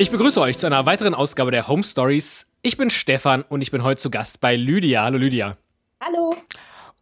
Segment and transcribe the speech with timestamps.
[0.00, 2.46] Ich begrüße euch zu einer weiteren Ausgabe der Home Stories.
[2.62, 5.02] Ich bin Stefan und ich bin heute zu Gast bei Lydia.
[5.02, 5.58] Hallo Lydia.
[6.02, 6.34] Hallo.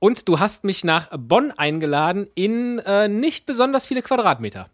[0.01, 4.69] Und du hast mich nach Bonn eingeladen in äh, nicht besonders viele Quadratmeter.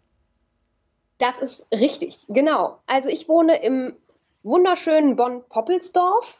[1.19, 2.79] Das ist richtig, genau.
[2.87, 3.93] Also ich wohne im
[4.41, 6.39] wunderschönen Bonn-Poppelsdorf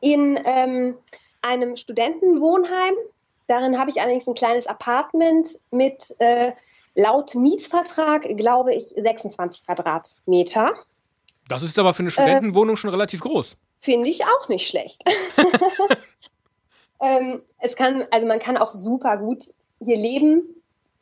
[0.00, 0.96] in ähm,
[1.42, 2.94] einem Studentenwohnheim.
[3.48, 6.52] Darin habe ich allerdings ein kleines Apartment mit äh,
[6.94, 10.70] laut Mietvertrag, glaube ich, 26 Quadratmeter.
[11.50, 13.56] Das ist aber für eine Studentenwohnung äh, schon relativ groß.
[13.80, 15.02] Finde ich auch nicht schlecht.
[17.02, 19.42] ähm, es kann, also man kann auch super gut
[19.80, 20.44] hier leben.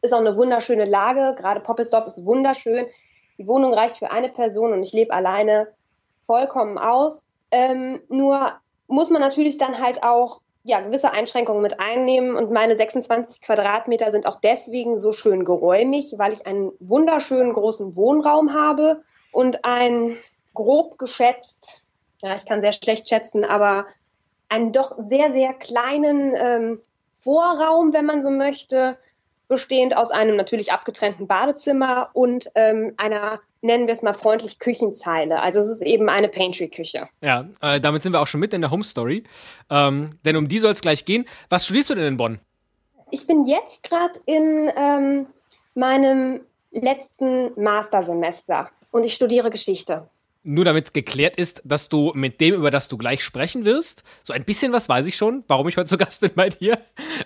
[0.00, 1.34] Ist auch eine wunderschöne Lage.
[1.38, 2.86] Gerade Poppelsdorf ist wunderschön.
[3.36, 5.68] Die Wohnung reicht für eine Person und ich lebe alleine
[6.22, 7.26] vollkommen aus.
[7.50, 8.52] Ähm, nur
[8.86, 12.36] muss man natürlich dann halt auch ja, gewisse Einschränkungen mit einnehmen.
[12.36, 17.96] Und meine 26 Quadratmeter sind auch deswegen so schön geräumig, weil ich einen wunderschönen großen
[17.96, 20.16] Wohnraum habe und ein
[20.54, 21.82] grob geschätzt,
[22.22, 23.86] ja, ich kann sehr schlecht schätzen, aber
[24.48, 26.78] einen doch sehr, sehr kleinen ähm,
[27.12, 28.98] Vorraum, wenn man so möchte,
[29.46, 35.40] bestehend aus einem natürlich abgetrennten Badezimmer und ähm, einer nennen wir es mal freundlich Küchenzeile.
[35.42, 37.08] Also es ist eben eine Pantry-Küche.
[37.20, 39.24] Ja, äh, damit sind wir auch schon mit in der Home Story.
[39.68, 41.24] Ähm, denn um die soll es gleich gehen.
[41.48, 42.40] Was studierst du denn in Bonn?
[43.10, 45.26] Ich bin jetzt gerade in ähm,
[45.74, 50.08] meinem letzten Mastersemester und ich studiere Geschichte.
[50.50, 54.32] Nur damit geklärt ist, dass du mit dem, über das du gleich sprechen wirst, so
[54.32, 56.78] ein bisschen was weiß ich schon, warum ich heute zu Gast bin bei dir,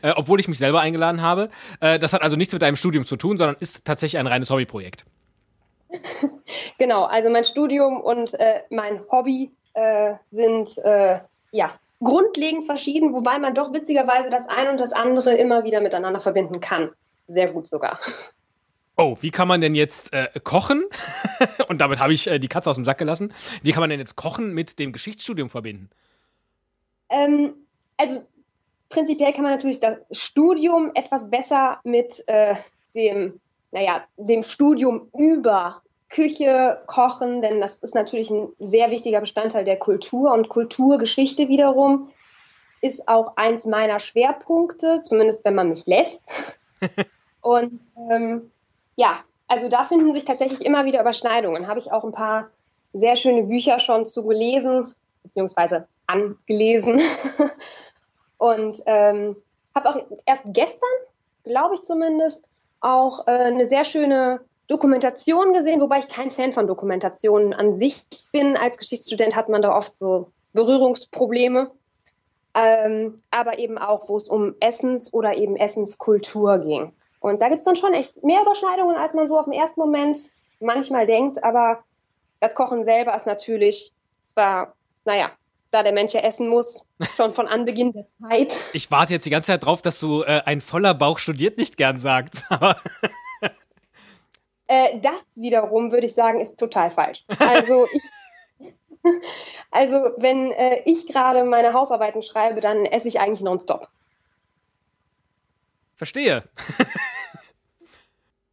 [0.02, 1.48] äh, obwohl ich mich selber eingeladen habe.
[1.78, 4.50] Äh, das hat also nichts mit deinem Studium zu tun, sondern ist tatsächlich ein reines
[4.50, 5.04] Hobbyprojekt.
[6.78, 11.20] genau, also mein Studium und äh, mein Hobby äh, sind äh,
[11.52, 11.70] ja
[12.02, 16.60] grundlegend verschieden, wobei man doch witzigerweise das eine und das andere immer wieder miteinander verbinden
[16.60, 16.90] kann.
[17.28, 17.96] Sehr gut sogar.
[19.02, 20.84] Oh, wie kann man denn jetzt äh, kochen?
[21.68, 23.32] und damit habe ich äh, die Katze aus dem Sack gelassen.
[23.62, 25.90] Wie kann man denn jetzt Kochen mit dem Geschichtsstudium verbinden?
[27.10, 27.54] Ähm,
[27.96, 28.22] also
[28.90, 32.54] prinzipiell kann man natürlich das Studium etwas besser mit äh,
[32.94, 33.40] dem
[33.72, 39.78] naja, dem Studium über Küche, Kochen, denn das ist natürlich ein sehr wichtiger Bestandteil der
[39.78, 42.10] Kultur und Kulturgeschichte wiederum
[42.82, 46.58] ist auch eins meiner Schwerpunkte, zumindest wenn man mich lässt.
[47.40, 47.80] und
[48.10, 48.42] ähm,
[48.96, 51.68] ja, also da finden sich tatsächlich immer wieder Überschneidungen.
[51.68, 52.50] Habe ich auch ein paar
[52.92, 54.86] sehr schöne Bücher schon zu gelesen,
[55.22, 57.00] beziehungsweise angelesen.
[58.38, 59.36] und ähm,
[59.74, 60.90] habe auch erst gestern,
[61.44, 62.44] glaube ich zumindest,
[62.80, 68.04] auch äh, eine sehr schöne Dokumentation gesehen, wobei ich kein Fan von Dokumentationen an sich
[68.32, 68.56] bin.
[68.56, 71.70] Als Geschichtsstudent hat man da oft so Berührungsprobleme.
[72.54, 76.92] Ähm, aber eben auch, wo es um Essens- oder eben Essenskultur ging.
[77.22, 79.80] Und da gibt es dann schon echt mehr Überschneidungen, als man so auf den ersten
[79.80, 80.18] Moment
[80.58, 81.42] manchmal denkt.
[81.44, 81.84] Aber
[82.40, 84.74] das Kochen selber ist natürlich zwar,
[85.04, 85.30] naja,
[85.70, 86.84] da der Mensch ja essen muss,
[87.16, 88.52] schon von Anbeginn der Zeit.
[88.72, 91.76] Ich warte jetzt die ganze Zeit drauf, dass du äh, ein voller Bauch studiert nicht
[91.76, 92.44] gern sagst.
[94.66, 97.24] äh, das wiederum, würde ich sagen, ist total falsch.
[97.38, 98.02] Also ich.
[99.72, 103.88] Also, wenn äh, ich gerade meine Hausarbeiten schreibe, dann esse ich eigentlich nonstop.
[105.96, 106.42] Verstehe.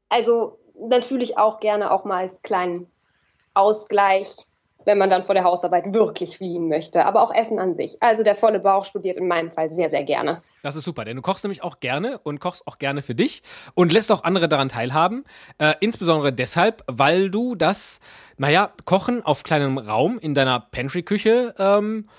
[0.10, 2.90] Also, dann fühle ich auch gerne auch mal als kleinen
[3.54, 4.46] Ausgleich
[4.86, 7.06] wenn man dann vor der Hausarbeit wirklich fliehen möchte.
[7.06, 8.02] Aber auch Essen an sich.
[8.02, 10.42] Also der volle Bauch studiert in meinem Fall sehr, sehr gerne.
[10.64, 13.44] Das ist super, denn du kochst nämlich auch gerne und kochst auch gerne für dich
[13.76, 15.26] und lässt auch andere daran teilhaben.
[15.58, 18.00] Äh, insbesondere deshalb, weil du das,
[18.38, 22.10] naja, Kochen auf kleinem Raum in deiner Pantry-Küche ähm,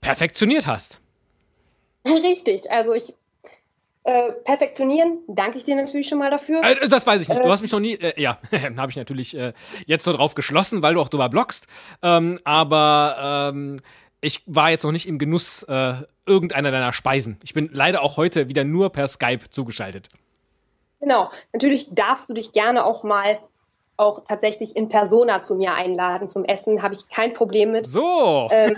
[0.00, 1.00] perfektioniert hast.
[2.06, 3.14] Richtig, also ich
[4.04, 6.62] äh, perfektionieren, danke ich dir natürlich schon mal dafür.
[6.64, 7.40] Äh, das weiß ich nicht.
[7.40, 8.38] Du äh, hast mich noch nie, äh, ja,
[8.76, 9.52] habe ich natürlich äh,
[9.86, 11.66] jetzt so drauf geschlossen, weil du auch drüber bloggst.
[12.02, 13.80] Ähm, aber ähm,
[14.20, 15.94] ich war jetzt noch nicht im Genuss äh,
[16.26, 17.38] irgendeiner deiner Speisen.
[17.44, 20.08] Ich bin leider auch heute wieder nur per Skype zugeschaltet.
[21.00, 21.30] Genau.
[21.52, 23.38] Natürlich darfst du dich gerne auch mal
[23.96, 26.82] auch tatsächlich in Persona zu mir einladen zum Essen.
[26.82, 27.86] Habe ich kein Problem mit.
[27.86, 28.48] So.
[28.50, 28.76] Ähm,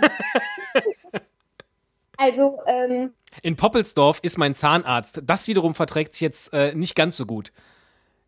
[2.17, 5.21] also ähm, in Poppelsdorf ist mein Zahnarzt.
[5.23, 7.51] Das wiederum verträgt sich jetzt äh, nicht ganz so gut.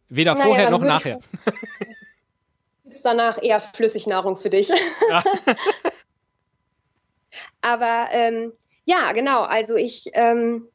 [0.10, 1.20] Weder naja, vorher noch nachher.
[2.84, 4.70] Gibt es danach eher Flüssignahrung für dich.
[5.10, 5.24] Ja.
[7.62, 8.54] Aber ähm,
[8.86, 9.42] ja, genau.
[9.42, 10.70] Also ich ähm,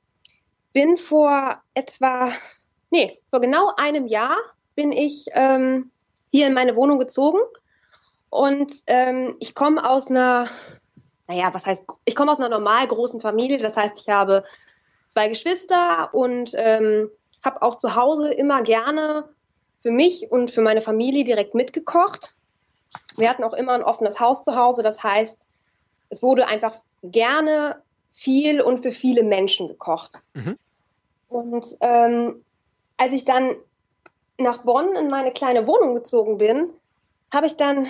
[0.72, 2.30] bin vor etwa,
[2.90, 4.36] nee, vor genau einem Jahr
[4.74, 5.90] bin ich ähm,
[6.30, 7.38] hier in meine Wohnung gezogen.
[8.28, 10.48] Und ähm, ich komme aus einer
[11.28, 14.42] naja, was heißt, ich komme aus einer normal großen Familie, das heißt, ich habe
[15.08, 17.10] zwei Geschwister und ähm,
[17.44, 19.28] habe auch zu Hause immer gerne
[19.78, 22.34] für mich und für meine Familie direkt mitgekocht.
[23.16, 24.82] Wir hatten auch immer ein offenes Haus zu Hause.
[24.82, 25.48] Das heißt,
[26.08, 30.20] es wurde einfach gerne viel und für viele Menschen gekocht.
[30.34, 30.58] Mhm.
[31.28, 32.44] Und ähm,
[32.96, 33.56] als ich dann
[34.38, 36.70] nach Bonn in meine kleine Wohnung gezogen bin,
[37.32, 37.88] habe ich dann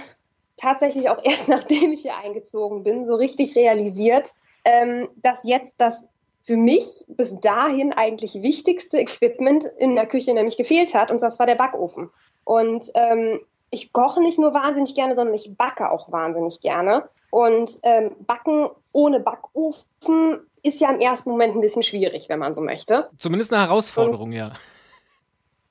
[0.56, 4.32] tatsächlich auch erst nachdem ich hier eingezogen bin, so richtig realisiert,
[4.64, 6.08] ähm, dass jetzt das
[6.44, 11.38] für mich bis dahin eigentlich wichtigste Equipment in der Küche nämlich gefehlt hat, und das
[11.38, 12.10] war der Backofen.
[12.44, 13.38] Und ähm,
[13.70, 17.08] ich koche nicht nur wahnsinnig gerne, sondern ich backe auch wahnsinnig gerne.
[17.30, 22.54] Und ähm, Backen ohne Backofen ist ja im ersten Moment ein bisschen schwierig, wenn man
[22.54, 23.08] so möchte.
[23.18, 24.52] Zumindest eine Herausforderung, und, ja.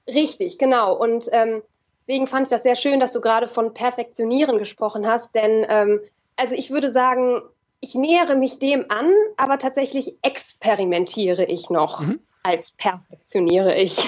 [0.07, 0.97] Richtig, genau.
[0.97, 1.61] Und ähm,
[2.01, 6.01] deswegen fand ich das sehr schön, dass du gerade von Perfektionieren gesprochen hast, denn ähm,
[6.35, 7.41] also ich würde sagen,
[7.79, 12.19] ich nähere mich dem an, aber tatsächlich experimentiere ich noch, mhm.
[12.43, 14.07] als perfektioniere ich.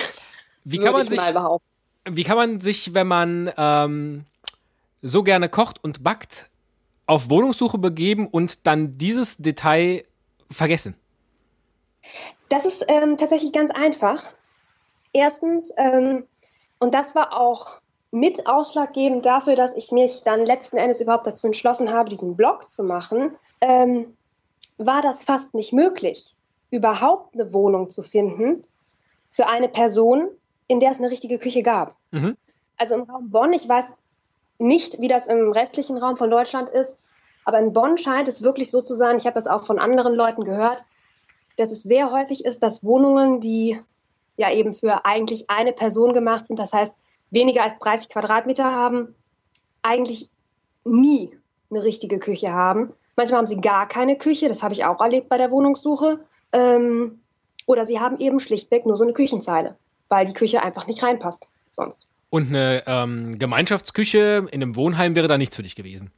[0.64, 1.20] Wie kann man sich,
[2.06, 4.26] wie kann man sich, wenn man ähm,
[5.02, 6.50] so gerne kocht und backt,
[7.06, 10.06] auf Wohnungssuche begeben und dann dieses Detail
[10.50, 10.96] vergessen?
[12.50, 14.24] Das ist ähm, tatsächlich ganz einfach.
[15.12, 16.26] Erstens, ähm,
[16.80, 17.82] und das war auch
[18.14, 22.70] mit ausschlaggebend dafür, dass ich mich dann letzten Endes überhaupt dazu entschlossen habe, diesen Blog
[22.70, 24.16] zu machen, ähm,
[24.78, 26.36] war das fast nicht möglich,
[26.70, 28.64] überhaupt eine Wohnung zu finden
[29.32, 30.30] für eine Person,
[30.68, 31.96] in der es eine richtige Küche gab.
[32.12, 32.38] Mhm.
[32.78, 33.86] Also im Raum Bonn, ich weiß
[34.60, 37.00] nicht, wie das im restlichen Raum von Deutschland ist,
[37.46, 40.14] aber in Bonn scheint es wirklich so zu sein, ich habe es auch von anderen
[40.14, 40.84] Leuten gehört,
[41.58, 43.80] dass es sehr häufig ist, dass Wohnungen, die
[44.38, 46.96] ja eben für eigentlich eine Person gemacht sind, das heißt
[47.34, 49.16] weniger als 30 Quadratmeter haben,
[49.82, 50.30] eigentlich
[50.86, 51.32] nie
[51.70, 52.94] eine richtige Küche haben.
[53.16, 56.20] Manchmal haben sie gar keine Küche, das habe ich auch erlebt bei der Wohnungssuche.
[56.52, 57.20] Ähm,
[57.66, 59.78] oder sie haben eben schlichtweg nur so eine Küchenzeile,
[60.10, 62.08] weil die Küche einfach nicht reinpasst sonst.
[62.30, 66.12] Und eine ähm, Gemeinschaftsküche in einem Wohnheim wäre da nichts für dich gewesen?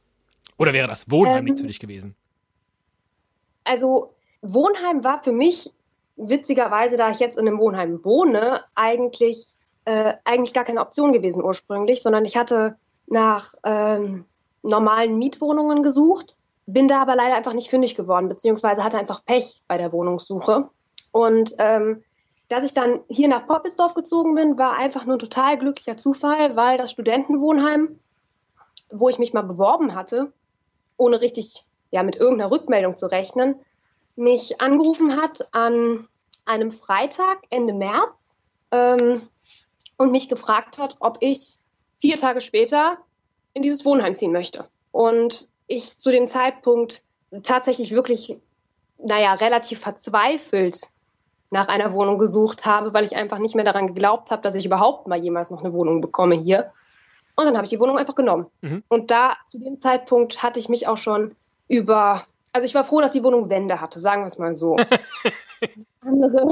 [0.56, 2.14] Oder wäre das Wohnheim ähm, nichts für dich gewesen?
[3.64, 4.10] Also
[4.42, 5.70] Wohnheim war für mich
[6.16, 9.48] witzigerweise, da ich jetzt in einem Wohnheim wohne, eigentlich,
[9.86, 14.26] äh, eigentlich gar keine Option gewesen ursprünglich, sondern ich hatte nach ähm,
[14.62, 16.36] normalen Mietwohnungen gesucht
[16.66, 20.68] bin da aber leider einfach nicht fündig geworden, beziehungsweise hatte einfach Pech bei der Wohnungssuche.
[21.12, 22.02] Und ähm,
[22.48, 26.56] dass ich dann hier nach Poppelsdorf gezogen bin, war einfach nur ein total glücklicher Zufall,
[26.56, 27.98] weil das Studentenwohnheim,
[28.90, 30.32] wo ich mich mal beworben hatte,
[30.96, 33.56] ohne richtig ja, mit irgendeiner Rückmeldung zu rechnen,
[34.16, 36.06] mich angerufen hat an
[36.44, 38.36] einem Freitag Ende März
[38.72, 39.20] ähm,
[39.96, 41.56] und mich gefragt hat, ob ich
[41.96, 42.98] vier Tage später
[43.52, 44.64] in dieses Wohnheim ziehen möchte.
[44.92, 47.02] Und ich zu dem Zeitpunkt
[47.42, 48.36] tatsächlich wirklich,
[48.98, 50.90] naja, relativ verzweifelt
[51.50, 54.66] nach einer Wohnung gesucht habe, weil ich einfach nicht mehr daran geglaubt habe, dass ich
[54.66, 56.72] überhaupt mal jemals noch eine Wohnung bekomme hier.
[57.36, 58.46] Und dann habe ich die Wohnung einfach genommen.
[58.62, 58.82] Mhm.
[58.88, 61.36] Und da, zu dem Zeitpunkt, hatte ich mich auch schon
[61.68, 64.76] über, also ich war froh, dass die Wohnung Wände hatte, sagen wir es mal so.
[66.00, 66.48] andere,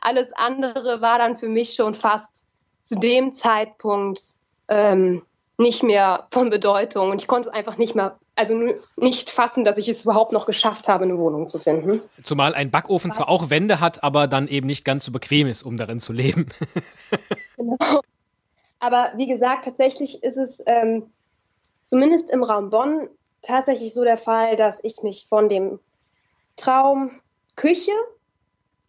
[0.00, 2.44] alles andere war dann für mich schon fast
[2.82, 4.20] zu dem Zeitpunkt
[4.68, 5.22] ähm,
[5.58, 7.10] nicht mehr von Bedeutung.
[7.10, 8.54] Und ich konnte es einfach nicht mehr, also
[8.96, 12.00] nicht fassen, dass ich es überhaupt noch geschafft habe, eine Wohnung zu finden.
[12.22, 15.62] Zumal ein Backofen zwar auch Wände hat, aber dann eben nicht ganz so bequem ist,
[15.62, 16.48] um darin zu leben.
[17.56, 17.76] genau.
[18.80, 21.12] Aber wie gesagt, tatsächlich ist es ähm,
[21.84, 23.08] zumindest im Raum Bonn
[23.42, 25.78] tatsächlich so der Fall, dass ich mich von dem
[26.56, 27.10] Traum
[27.56, 27.92] Küche,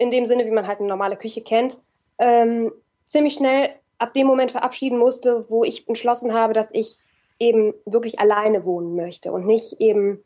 [0.01, 1.77] in dem Sinne, wie man halt eine normale Küche kennt,
[2.17, 2.71] ähm,
[3.05, 6.97] ziemlich schnell ab dem Moment verabschieden musste, wo ich entschlossen habe, dass ich
[7.39, 10.23] eben wirklich alleine wohnen möchte und nicht eben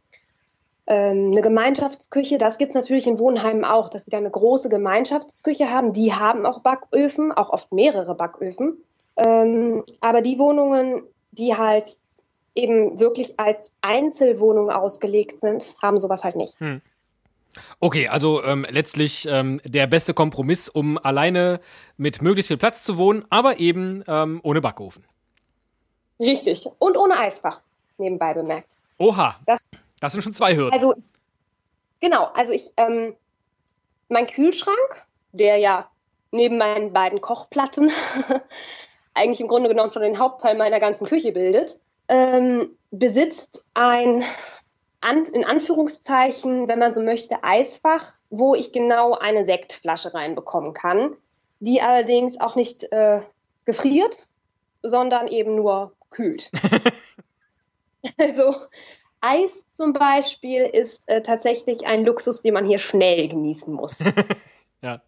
[0.87, 2.37] ähm, eine Gemeinschaftsküche.
[2.37, 5.91] Das gibt es natürlich in Wohnheimen auch, dass sie da eine große Gemeinschaftsküche haben.
[5.91, 8.77] Die haben auch Backöfen, auch oft mehrere Backöfen.
[9.17, 11.97] Ähm, aber die Wohnungen, die halt
[12.53, 16.59] eben wirklich als Einzelwohnung ausgelegt sind, haben sowas halt nicht.
[16.61, 16.81] Hm.
[17.79, 21.59] Okay, also ähm, letztlich ähm, der beste Kompromiss, um alleine
[21.97, 25.05] mit möglichst viel Platz zu wohnen, aber eben ähm, ohne Backofen.
[26.19, 26.67] Richtig.
[26.79, 27.61] Und ohne Eisfach,
[27.97, 28.77] nebenbei bemerkt.
[28.97, 29.35] Oha.
[29.45, 29.69] Das,
[29.99, 30.73] das sind schon zwei Hürden.
[30.73, 30.93] Also,
[31.99, 32.25] genau.
[32.33, 33.15] Also, ich, ähm,
[34.09, 35.89] mein Kühlschrank, der ja
[36.31, 37.91] neben meinen beiden Kochplatten
[39.13, 44.23] eigentlich im Grunde genommen schon den Hauptteil meiner ganzen Küche bildet, ähm, besitzt ein
[45.05, 51.15] an, in Anführungszeichen, wenn man so möchte, Eisfach, wo ich genau eine Sektflasche reinbekommen kann,
[51.59, 53.21] die allerdings auch nicht äh,
[53.65, 54.27] gefriert,
[54.81, 56.49] sondern eben nur kühlt.
[58.17, 58.55] also
[59.21, 64.03] Eis zum Beispiel ist äh, tatsächlich ein Luxus, den man hier schnell genießen muss.
[64.81, 65.03] ja.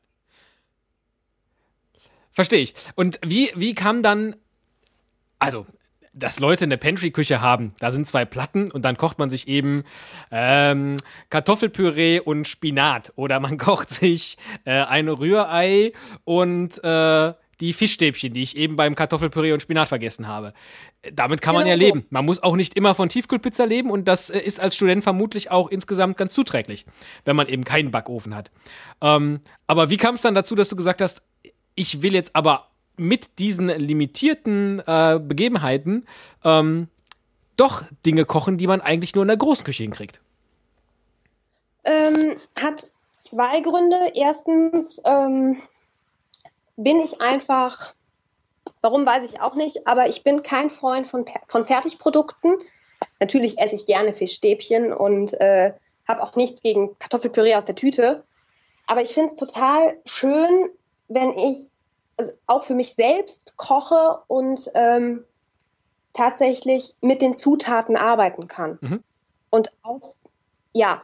[2.34, 2.76] Verstehe ich.
[2.96, 4.36] Und wie, wie kam dann,
[5.40, 5.66] also
[6.18, 7.74] dass Leute eine Pantry-Küche haben.
[7.80, 9.84] Da sind zwei Platten und dann kocht man sich eben
[10.32, 10.98] ähm,
[11.30, 13.14] Kartoffelpüree und Spinat.
[13.16, 15.94] Oder man kocht sich äh, ein Rührei
[16.24, 20.54] und äh, die Fischstäbchen, die ich eben beim Kartoffelpüree und Spinat vergessen habe.
[21.14, 22.06] Damit kann man genau ja leben.
[22.10, 25.52] Man muss auch nicht immer von Tiefkühlpizza leben und das äh, ist als Student vermutlich
[25.52, 26.86] auch insgesamt ganz zuträglich,
[27.26, 28.52] wenn man eben keinen Backofen hat.
[29.02, 31.22] Ähm, aber wie kam es dann dazu, dass du gesagt hast,
[31.76, 32.68] ich will jetzt aber
[32.98, 36.06] mit diesen limitierten äh, Begebenheiten
[36.44, 36.90] ähm,
[37.56, 40.20] doch Dinge kochen, die man eigentlich nur in der großen Küche hinkriegt?
[41.84, 44.12] Ähm, hat zwei Gründe.
[44.14, 45.58] Erstens ähm,
[46.76, 47.94] bin ich einfach,
[48.82, 52.58] warum weiß ich auch nicht, aber ich bin kein Freund von, von Fertigprodukten.
[53.20, 55.74] Natürlich esse ich gerne Fischstäbchen und äh,
[56.08, 58.24] habe auch nichts gegen Kartoffelpüree aus der Tüte.
[58.86, 60.70] Aber ich finde es total schön,
[61.10, 61.72] wenn ich
[62.48, 65.24] auch für mich selbst koche und ähm,
[66.14, 68.80] tatsächlich mit den Zutaten arbeiten kann.
[68.82, 69.04] Mhm.
[69.50, 70.18] Und aus,
[70.74, 71.04] ja,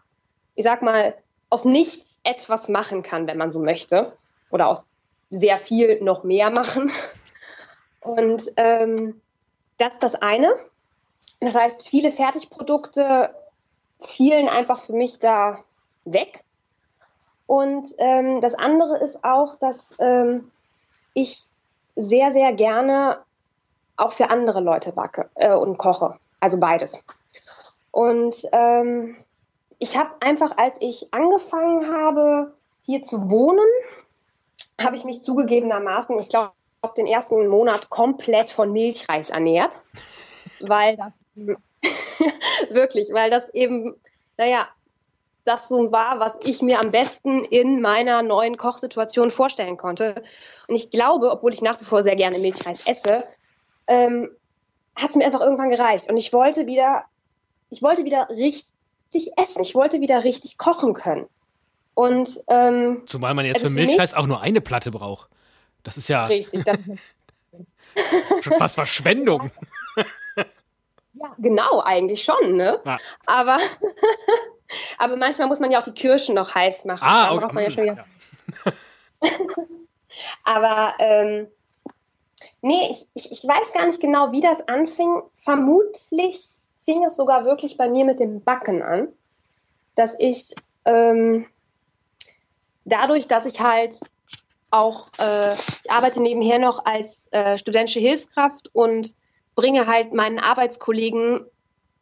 [0.55, 1.15] ich sag mal,
[1.49, 4.11] aus nichts etwas machen kann, wenn man so möchte.
[4.49, 4.87] Oder aus
[5.29, 6.91] sehr viel noch mehr machen.
[8.01, 9.21] Und ähm,
[9.77, 10.51] das ist das eine.
[11.39, 13.33] Das heißt, viele Fertigprodukte
[13.99, 15.63] fielen einfach für mich da
[16.05, 16.43] weg.
[17.45, 20.51] Und ähm, das andere ist auch, dass ähm,
[21.13, 21.45] ich
[21.95, 23.19] sehr, sehr gerne
[23.97, 26.17] auch für andere Leute backe äh, und koche.
[26.39, 27.03] Also beides.
[27.91, 29.15] Und ähm,
[29.79, 32.53] ich habe einfach, als ich angefangen habe,
[32.85, 33.67] hier zu wohnen,
[34.81, 36.53] habe ich mich zugegebenermaßen, ich glaube,
[36.97, 39.77] den ersten Monat komplett von Milchreis ernährt,
[40.59, 41.13] weil das
[42.69, 43.95] wirklich, weil das eben,
[44.37, 44.67] naja,
[45.45, 50.15] das so war, was ich mir am besten in meiner neuen Kochsituation vorstellen konnte.
[50.67, 53.23] Und ich glaube, obwohl ich nach wie vor sehr gerne Milchreis esse,
[53.87, 54.29] ähm,
[54.95, 56.09] hat es mir einfach irgendwann gereicht.
[56.09, 57.03] Und ich wollte wieder,
[57.69, 59.61] ich wollte wieder richtig essen.
[59.61, 61.27] Ich wollte wieder richtig kochen können.
[61.95, 65.29] Und ähm, zumal man jetzt also für Milchreis auch nur eine Platte braucht.
[65.83, 66.63] Das ist ja richtig.
[66.63, 66.77] Das
[68.43, 69.51] schon fast Verschwendung.
[71.13, 72.79] ja, genau, eigentlich schon, ne?
[72.85, 72.97] Ja.
[73.25, 73.57] Aber,
[74.97, 77.03] aber manchmal muss man ja auch die Kirschen noch heiß machen.
[77.05, 77.39] Ah, okay.
[77.41, 78.05] braucht man ja schon wieder.
[78.65, 78.71] Ja.
[80.43, 81.47] aber ähm,
[82.61, 85.21] nee, ich, ich, ich weiß gar nicht genau, wie das anfing.
[85.35, 89.07] Vermutlich fing es sogar wirklich bei mir mit dem Backen an,
[89.95, 91.45] dass ich ähm,
[92.85, 93.95] dadurch, dass ich halt
[94.71, 99.13] auch, äh, ich arbeite nebenher noch als äh, studentische Hilfskraft und
[99.55, 101.45] bringe halt meinen Arbeitskollegen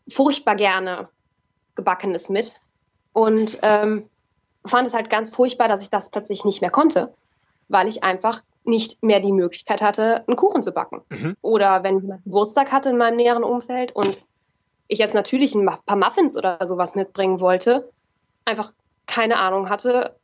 [0.08, 1.10] furchtbar gerne
[1.76, 2.60] Gebackenes mit.
[3.14, 4.04] Und ähm,
[4.66, 7.14] fand es halt ganz furchtbar, dass ich das plötzlich nicht mehr konnte,
[7.68, 11.02] weil ich einfach nicht mehr die Möglichkeit hatte, einen Kuchen zu backen.
[11.10, 11.36] Mhm.
[11.42, 14.20] Oder wenn jemand Geburtstag hatte in meinem näheren Umfeld und
[14.88, 17.90] ich jetzt natürlich ein paar Muffins oder sowas mitbringen wollte,
[18.46, 18.74] einfach
[19.08, 20.16] keine Ahnung hatte,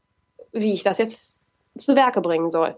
[0.52, 1.36] wie ich das jetzt
[1.78, 2.76] zu Werke bringen soll.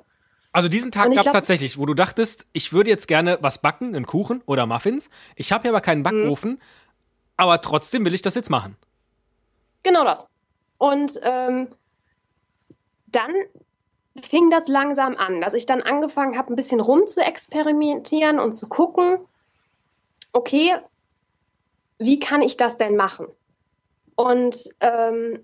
[0.52, 3.96] Also diesen Tag gab es tatsächlich, wo du dachtest, ich würde jetzt gerne was backen,
[3.96, 5.10] einen Kuchen oder Muffins.
[5.36, 6.60] Ich habe ja aber keinen Backofen, mhm.
[7.40, 8.76] Aber trotzdem will ich das jetzt machen.
[9.84, 10.26] Genau das.
[10.78, 11.68] Und ähm,
[13.08, 13.32] dann
[14.22, 18.52] fing das langsam an, dass ich dann angefangen habe, ein bisschen rum zu experimentieren und
[18.52, 19.20] zu gucken,
[20.34, 20.76] okay,
[21.98, 23.28] wie kann ich das denn machen?
[24.16, 25.40] Und ähm,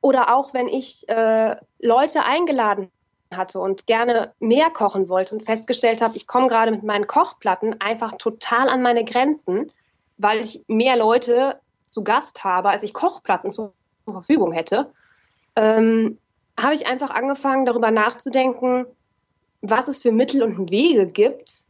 [0.00, 2.90] oder auch wenn ich äh, Leute eingeladen
[3.34, 7.80] hatte und gerne mehr kochen wollte und festgestellt habe, ich komme gerade mit meinen Kochplatten
[7.80, 9.70] einfach total an meine Grenzen,
[10.18, 13.72] weil ich mehr Leute zu Gast habe, als ich Kochplatten zur
[14.04, 14.92] Verfügung hätte,
[15.56, 16.18] ähm,
[16.58, 18.86] habe ich einfach angefangen, darüber nachzudenken,
[19.60, 21.64] was es für Mittel und Wege gibt,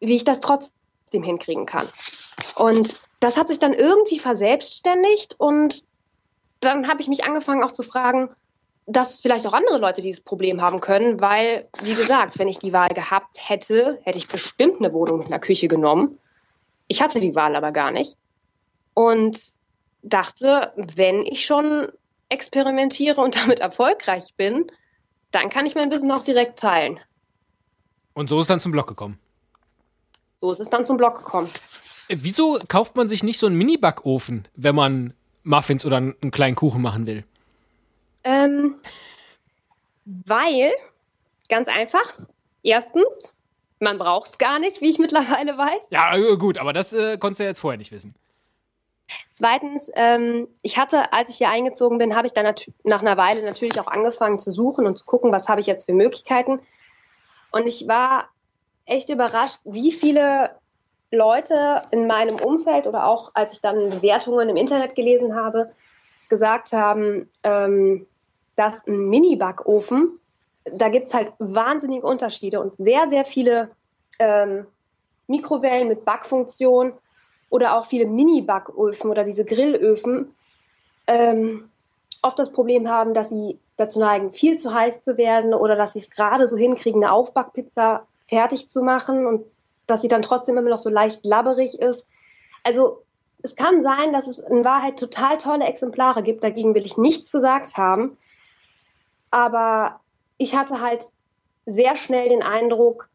[0.00, 1.86] wie ich das trotzdem hinkriegen kann.
[2.56, 5.84] Und das hat sich dann irgendwie verselbstständigt und
[6.60, 8.28] dann habe ich mich angefangen auch zu fragen,
[8.86, 12.72] dass vielleicht auch andere Leute dieses Problem haben können, weil, wie gesagt, wenn ich die
[12.72, 16.18] Wahl gehabt hätte, hätte ich bestimmt eine Wohnung mit einer Küche genommen.
[16.88, 18.16] Ich hatte die Wahl aber gar nicht
[18.94, 19.38] und
[20.02, 21.88] dachte, wenn ich schon
[22.28, 24.70] experimentiere und damit erfolgreich bin,
[25.30, 27.00] dann kann ich mein Wissen auch direkt teilen.
[28.12, 29.18] Und so ist dann zum Blog gekommen.
[30.36, 31.48] So ist es dann zum Blog gekommen.
[32.08, 36.54] Äh, wieso kauft man sich nicht so einen Mini-Backofen, wenn man Muffins oder einen kleinen
[36.54, 37.24] Kuchen machen will?
[38.24, 38.74] Ähm,
[40.04, 40.72] weil,
[41.48, 42.04] ganz einfach,
[42.62, 43.36] erstens,
[43.84, 45.90] man braucht es gar nicht, wie ich mittlerweile weiß.
[45.90, 48.14] Ja, äh, gut, aber das äh, konntest du ja jetzt vorher nicht wissen.
[49.32, 52.52] Zweitens, ähm, ich hatte, als ich hier eingezogen bin, habe ich dann
[52.84, 55.84] nach einer Weile natürlich auch angefangen zu suchen und zu gucken, was habe ich jetzt
[55.86, 56.60] für Möglichkeiten.
[57.52, 58.28] Und ich war
[58.86, 60.50] echt überrascht, wie viele
[61.10, 65.70] Leute in meinem Umfeld oder auch als ich dann Bewertungen im Internet gelesen habe,
[66.28, 68.06] gesagt haben, ähm,
[68.56, 70.18] dass ein Mini-Backofen,
[70.64, 73.70] da gibt es halt wahnsinnige Unterschiede und sehr, sehr viele
[74.18, 74.66] ähm,
[75.26, 76.92] Mikrowellen mit Backfunktion
[77.50, 80.34] oder auch viele Mini-Backöfen oder diese Grillöfen
[81.06, 81.68] ähm,
[82.22, 85.92] oft das Problem haben, dass sie dazu neigen, viel zu heiß zu werden oder dass
[85.92, 89.44] sie es gerade so hinkriegen, eine Aufbackpizza fertig zu machen und
[89.86, 92.06] dass sie dann trotzdem immer noch so leicht labberig ist.
[92.62, 93.02] Also
[93.42, 97.30] es kann sein, dass es in Wahrheit total tolle Exemplare gibt, dagegen will ich nichts
[97.30, 98.16] gesagt haben.
[99.30, 100.00] Aber
[100.38, 101.04] ich hatte halt
[101.66, 103.08] sehr schnell den Eindruck,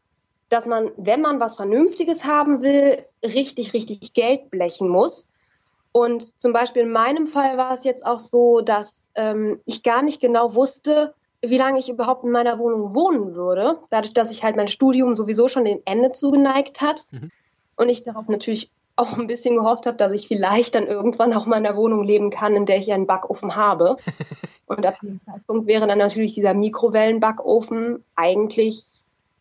[0.48, 5.28] dass man, wenn man was Vernünftiges haben will, richtig, richtig Geld blechen muss.
[5.92, 10.02] Und zum Beispiel in meinem Fall war es jetzt auch so, dass ähm, ich gar
[10.02, 13.78] nicht genau wusste, wie lange ich überhaupt in meiner Wohnung wohnen würde.
[13.90, 17.06] Dadurch, dass sich halt mein Studium sowieso schon dem Ende zugeneigt hat.
[17.10, 17.30] Mhm.
[17.76, 18.70] Und ich darauf natürlich
[19.00, 22.04] auch ein bisschen gehofft habe, dass ich vielleicht dann irgendwann auch mal in einer Wohnung
[22.04, 23.96] leben kann, in der ich einen Backofen habe.
[24.66, 28.84] Und ab dem Zeitpunkt wäre dann natürlich dieser Mikrowellenbackofen eigentlich,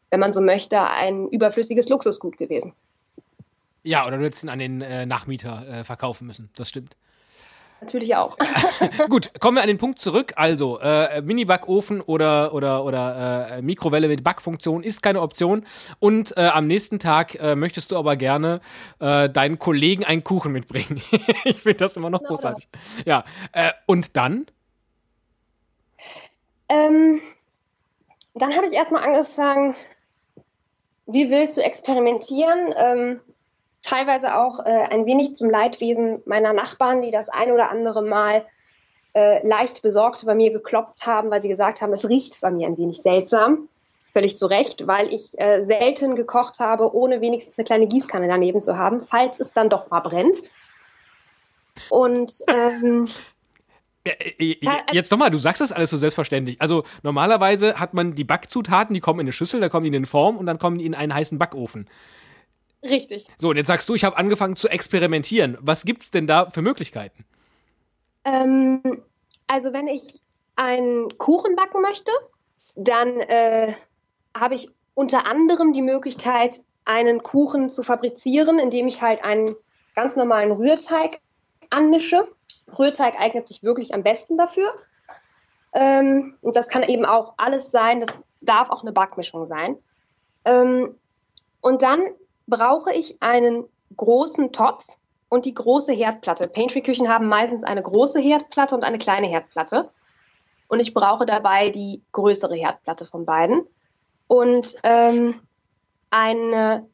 [0.10, 2.74] wenn man so möchte, ein überflüssiges Luxusgut gewesen.
[3.84, 6.50] Ja, oder du hättest ihn an den äh, Nachmieter äh, verkaufen müssen.
[6.56, 6.96] Das stimmt.
[7.82, 8.38] Natürlich auch.
[9.10, 10.34] Gut, kommen wir an den Punkt zurück.
[10.36, 15.66] Also, äh, Mini-Backofen oder, oder, oder äh, Mikrowelle mit Backfunktion ist keine Option.
[16.00, 18.60] Und äh, am nächsten Tag äh, möchtest du aber gerne
[19.00, 21.02] äh, deinen Kollegen einen Kuchen mitbringen.
[21.46, 22.68] ich finde das immer noch großartig.
[23.06, 24.48] Ja, äh, und dann?
[26.68, 27.22] Ähm,
[28.34, 29.74] dann habe ich erstmal angefangen,
[31.08, 32.74] wie wild zu experimentieren.
[32.78, 33.22] Ähm,
[33.90, 38.46] teilweise auch äh, ein wenig zum Leidwesen meiner Nachbarn, die das ein oder andere Mal
[39.14, 42.68] äh, leicht besorgt bei mir geklopft haben, weil sie gesagt haben, es riecht bei mir
[42.68, 43.68] ein wenig seltsam.
[44.06, 48.60] Völlig zu Recht, weil ich äh, selten gekocht habe, ohne wenigstens eine kleine Gießkanne daneben
[48.60, 50.38] zu haben, falls es dann doch mal brennt.
[51.90, 53.08] Und ähm,
[54.04, 54.56] äh,
[54.92, 56.60] Jetzt nochmal, du sagst das alles so selbstverständlich.
[56.62, 59.96] Also normalerweise hat man die Backzutaten, die kommen in eine Schüssel, da kommen die in
[59.96, 61.88] eine Form und dann kommen die in einen heißen Backofen.
[62.84, 63.28] Richtig.
[63.38, 65.58] So, und jetzt sagst du, ich habe angefangen zu experimentieren.
[65.60, 67.26] Was gibt es denn da für Möglichkeiten?
[68.24, 68.82] Ähm,
[69.48, 70.22] also, wenn ich
[70.56, 72.12] einen Kuchen backen möchte,
[72.76, 73.74] dann äh,
[74.36, 79.54] habe ich unter anderem die Möglichkeit, einen Kuchen zu fabrizieren, indem ich halt einen
[79.96, 81.20] ganz normalen Rührteig
[81.70, 82.22] anmische.
[82.78, 84.74] Rührteig eignet sich wirklich am besten dafür.
[85.74, 88.10] Ähm, und das kann eben auch alles sein, das
[88.42, 89.78] darf auch eine Backmischung sein.
[90.46, 90.96] Ähm,
[91.62, 92.02] und dann
[92.50, 94.86] brauche ich einen großen Topf
[95.30, 96.48] und die große Herdplatte.
[96.48, 99.90] Pantry-Küchen haben meistens eine große Herdplatte und eine kleine Herdplatte.
[100.68, 103.64] Und ich brauche dabei die größere Herdplatte von beiden.
[104.28, 105.36] Und ähm,
[106.10, 106.86] eine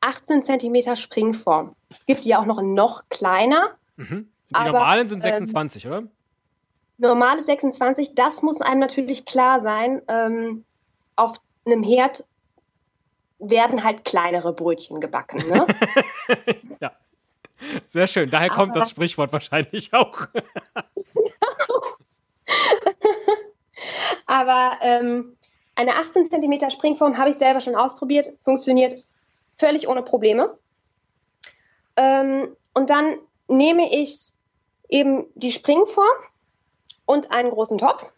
[0.00, 1.72] 18 cm Springform.
[1.90, 3.70] Es gibt die auch noch noch kleiner.
[3.96, 4.28] Mhm.
[4.50, 6.02] Die aber, normalen sind 26, ähm, oder?
[6.98, 10.02] Normale 26, das muss einem natürlich klar sein.
[10.08, 10.64] Ähm,
[11.16, 12.24] auf einem Herd
[13.42, 15.46] werden halt kleinere Brötchen gebacken.
[15.48, 15.66] Ne?
[16.80, 16.92] ja.
[17.86, 18.30] Sehr schön.
[18.30, 20.26] Daher Aber kommt das Sprichwort wahrscheinlich auch.
[24.26, 25.36] Aber ähm,
[25.74, 28.94] eine 18 cm Springform habe ich selber schon ausprobiert, funktioniert
[29.52, 30.56] völlig ohne Probleme.
[31.96, 33.16] Ähm, und dann
[33.48, 34.32] nehme ich
[34.88, 36.06] eben die Springform
[37.06, 38.12] und einen großen Topf.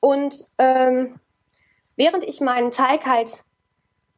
[0.00, 1.18] Und ähm,
[1.96, 3.43] während ich meinen Teig halt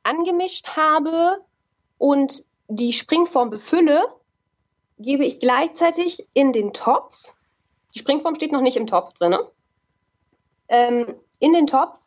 [0.06, 1.38] angemischt habe
[1.98, 4.02] und die Springform befülle,
[4.98, 7.34] gebe ich gleichzeitig in den Topf,
[7.94, 9.36] die Springform steht noch nicht im Topf drin,
[10.68, 11.98] ähm, in den Topf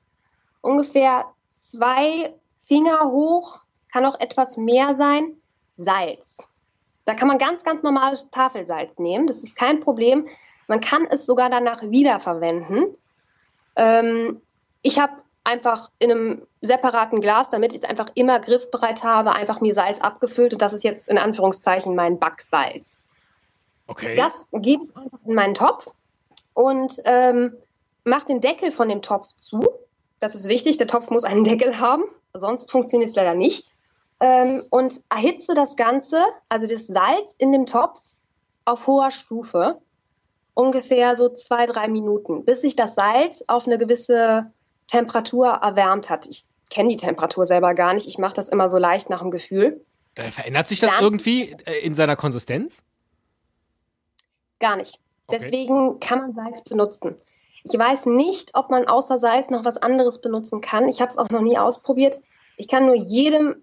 [0.62, 5.36] ungefähr zwei Finger hoch, kann auch etwas mehr sein,
[5.78, 6.52] Salz.
[7.06, 10.28] Da kann man ganz, ganz normales Tafelsalz nehmen, das ist kein Problem.
[10.68, 12.86] Man kann es sogar danach wiederverwenden.
[13.76, 14.42] Ähm,
[14.84, 19.62] ich habe einfach in einem separaten Glas, damit ich es einfach immer griffbereit habe, einfach
[19.62, 23.00] mir Salz abgefüllt und das ist jetzt in Anführungszeichen mein Backsalz.
[23.88, 24.16] Okay.
[24.16, 25.94] Das gebe ich einfach in meinen Topf
[26.54, 27.56] und ähm,
[28.04, 29.68] mache den Deckel von dem Topf zu.
[30.20, 33.74] Das ist wichtig, der Topf muss einen Deckel haben, sonst funktioniert es leider nicht.
[34.20, 38.00] Ähm, und erhitze das Ganze, also das Salz in dem Topf,
[38.66, 39.78] auf hoher Stufe,
[40.54, 44.52] ungefähr so zwei, drei Minuten, bis sich das Salz auf eine gewisse
[44.90, 46.28] Temperatur erwärmt hat.
[46.28, 48.08] Ich kenne die Temperatur selber gar nicht.
[48.08, 49.86] Ich mache das immer so leicht nach dem Gefühl.
[50.16, 52.82] Äh, verändert sich das Dann, irgendwie äh, in seiner Konsistenz?
[54.60, 55.00] Gar nicht.
[55.28, 55.38] Okay.
[55.40, 57.16] Deswegen kann man Salz benutzen.
[57.64, 60.88] Ich weiß nicht, ob man außer Salz noch was anderes benutzen kann.
[60.88, 62.20] Ich habe es auch noch nie ausprobiert.
[62.58, 63.56] Ich kann nur jedem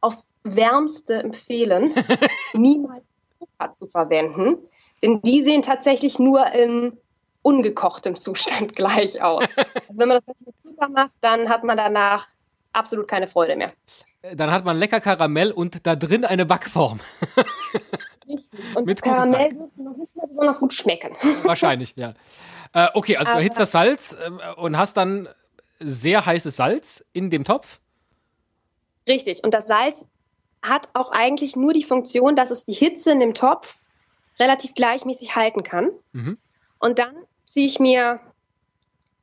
[0.00, 1.92] aufs Wärmste empfehlen,
[2.54, 3.04] niemals
[3.38, 4.58] Zucker zu verwenden,
[5.02, 6.96] denn die sehen tatsächlich nur in
[7.42, 9.44] ungekochtem Zustand gleich aus.
[9.88, 12.26] Wenn man das mit Zucker macht, dann hat man danach
[12.72, 13.72] absolut keine Freude mehr.
[14.34, 17.00] Dann hat man lecker Karamell und da drin eine Backform.
[18.28, 18.60] Richtig.
[18.76, 21.16] Und mit Karamell wird noch nicht mehr besonders gut schmecken.
[21.42, 22.14] Wahrscheinlich, ja.
[22.72, 25.28] Äh, okay, also du erhitzt das Salz äh, und hast dann
[25.80, 27.80] sehr heißes Salz in dem Topf.
[29.08, 29.42] Richtig.
[29.42, 30.08] Und das Salz
[30.62, 33.80] hat auch eigentlich nur die Funktion, dass es die Hitze in dem Topf
[34.38, 35.90] relativ gleichmäßig halten kann.
[36.12, 36.38] Mhm.
[36.78, 37.14] Und dann
[37.50, 38.20] ziehe ich mir,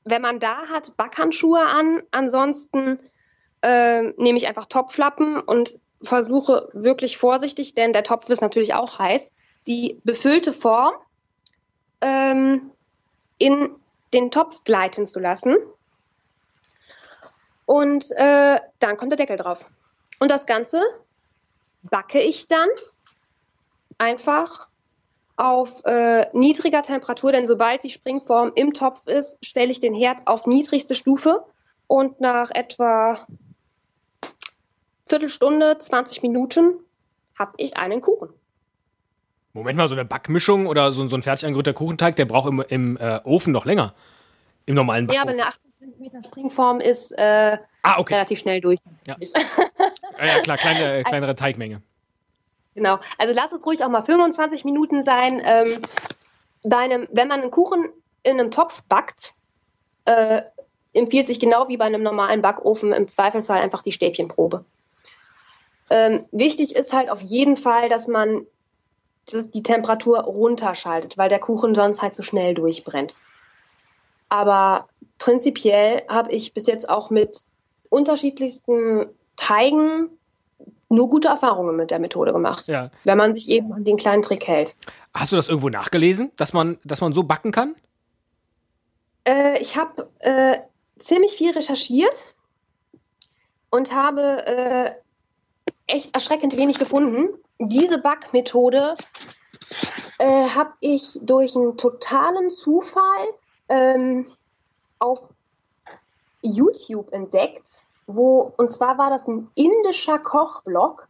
[0.04, 2.04] wenn man da hat, Backhandschuhe an.
[2.12, 2.98] Ansonsten
[3.62, 9.00] äh, nehme ich einfach Topflappen und versuche wirklich vorsichtig, denn der Topf ist natürlich auch
[9.00, 9.32] heiß,
[9.66, 10.94] die befüllte Form
[12.02, 12.70] ähm,
[13.38, 13.70] in
[14.14, 15.56] den Topf gleiten zu lassen.
[17.66, 19.72] Und äh, dann kommt der Deckel drauf.
[20.20, 20.82] Und das Ganze
[21.84, 22.68] backe ich dann
[23.98, 24.68] einfach
[25.38, 30.28] auf äh, niedriger Temperatur, denn sobald die Springform im Topf ist, stelle ich den Herd
[30.28, 31.46] auf niedrigste Stufe
[31.86, 33.20] und nach etwa
[35.06, 36.74] Viertelstunde, 20 Minuten
[37.38, 38.30] habe ich einen Kuchen.
[39.54, 42.62] Moment mal, so eine Backmischung oder so, so ein fertig angerührter Kuchenteig, der braucht im,
[42.68, 43.94] im äh, Ofen noch länger.
[44.66, 45.16] Im normalen Backofen.
[45.16, 45.62] Ja, aber eine 80
[46.12, 48.16] cm Springform ist äh, ah, okay.
[48.16, 48.80] relativ schnell durch.
[49.06, 49.16] Ja.
[49.20, 51.82] ja, ja, klar, kleine, kleinere Teigmenge.
[52.78, 53.00] Genau.
[53.18, 55.42] Also lass es ruhig auch mal 25 Minuten sein.
[55.44, 55.82] Ähm,
[56.72, 57.90] einem, wenn man einen Kuchen
[58.22, 59.34] in einem Topf backt,
[60.06, 60.44] äh,
[60.94, 64.64] empfiehlt sich genau wie bei einem normalen Backofen im Zweifelsfall einfach die Stäbchenprobe.
[65.90, 68.46] Ähm, wichtig ist halt auf jeden Fall, dass man
[69.32, 73.16] die Temperatur runterschaltet, weil der Kuchen sonst halt so schnell durchbrennt.
[74.30, 74.88] Aber
[75.18, 77.40] prinzipiell habe ich bis jetzt auch mit
[77.90, 80.10] unterschiedlichsten Teigen
[80.90, 82.68] nur gute Erfahrungen mit der Methode gemacht.
[82.68, 82.92] Ja.
[83.04, 84.76] Wenn man sich eben an den kleinen Trick hält.
[85.14, 87.76] Hast du das irgendwo nachgelesen, dass man, dass man so backen kann?
[89.26, 90.58] Äh, ich habe äh,
[90.98, 92.36] ziemlich viel recherchiert
[93.70, 94.92] und habe äh,
[95.88, 97.30] echt erschreckend wenig gefunden.
[97.60, 98.96] Diese Backmethode
[100.20, 103.28] äh, habe ich durch einen totalen Zufall
[103.70, 104.26] ähm,
[105.00, 105.28] auf
[106.42, 111.08] YouTube entdeckt wo, und zwar war das ein indischer Kochblog,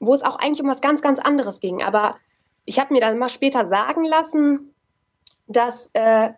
[0.00, 1.82] wo es auch eigentlich um was ganz, ganz anderes ging.
[1.82, 2.10] Aber
[2.64, 4.74] ich habe mir dann mal später sagen lassen,
[5.46, 6.30] dass äh,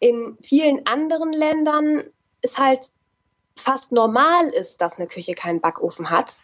[0.00, 2.02] in vielen anderen Ländern
[2.42, 2.90] es halt
[3.56, 6.38] fast normal ist, dass eine Küche keinen Backofen hat.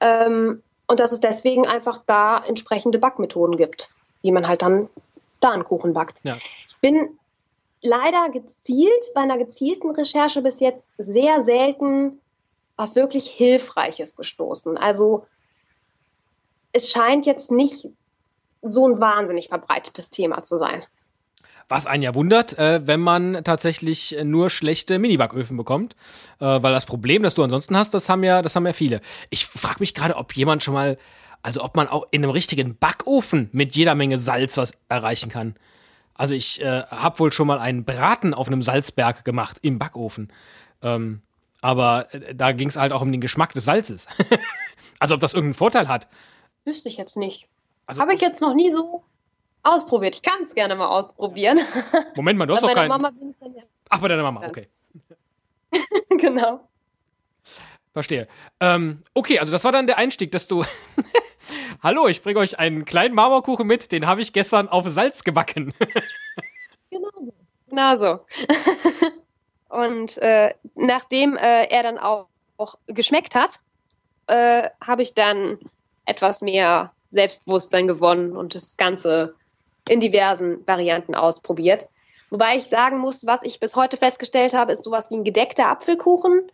[0.00, 3.90] Ähm, und dass es deswegen einfach da entsprechende Backmethoden gibt,
[4.22, 4.88] wie man halt dann
[5.40, 6.20] da einen Kuchen backt.
[6.24, 6.34] Ja.
[6.34, 7.18] Ich bin
[7.82, 12.20] leider gezielt, bei einer gezielten Recherche bis jetzt sehr selten
[12.76, 14.76] auf wirklich Hilfreiches gestoßen.
[14.76, 15.26] Also
[16.72, 17.88] es scheint jetzt nicht
[18.62, 20.82] so ein wahnsinnig verbreitetes Thema zu sein.
[21.68, 25.96] Was einen ja wundert, äh, wenn man tatsächlich nur schlechte Minibacköfen bekommt.
[26.40, 29.02] Äh, weil das Problem, das du ansonsten hast, das haben ja, das haben ja viele.
[29.28, 30.96] Ich frage mich gerade, ob jemand schon mal,
[31.42, 35.56] also ob man auch in einem richtigen Backofen mit jeder Menge Salz was erreichen kann.
[36.18, 40.32] Also ich äh, habe wohl schon mal einen Braten auf einem Salzberg gemacht im Backofen.
[40.82, 41.22] Ähm,
[41.60, 44.06] aber äh, da ging es halt auch um den Geschmack des Salzes.
[44.98, 46.08] also ob das irgendeinen Vorteil hat.
[46.64, 47.46] Wüsste ich jetzt nicht.
[47.86, 49.04] Also, habe ich jetzt noch nie so
[49.62, 50.16] ausprobiert.
[50.16, 51.60] Ich kann es gerne mal ausprobieren.
[52.16, 52.88] Moment mal, du hast doch keinen.
[52.88, 54.68] Mama bin ich dann ja Ach, bei deiner Mama, okay.
[56.10, 56.60] genau.
[57.92, 58.28] Verstehe.
[58.60, 60.64] Ähm, okay, also das war dann der Einstieg, dass du
[61.80, 65.72] Hallo, ich bringe euch einen kleinen Marmorkuchen mit, den habe ich gestern auf Salz gebacken.
[66.90, 67.32] genau so.
[67.68, 68.18] Genau so.
[69.68, 73.60] Und äh, nachdem äh, er dann auch, auch geschmeckt hat,
[74.26, 75.58] äh, habe ich dann
[76.04, 79.34] etwas mehr Selbstbewusstsein gewonnen und das Ganze
[79.88, 81.86] in diversen Varianten ausprobiert.
[82.30, 85.68] Wobei ich sagen muss, was ich bis heute festgestellt habe, ist sowas wie ein gedeckter
[85.68, 86.50] Apfelkuchen.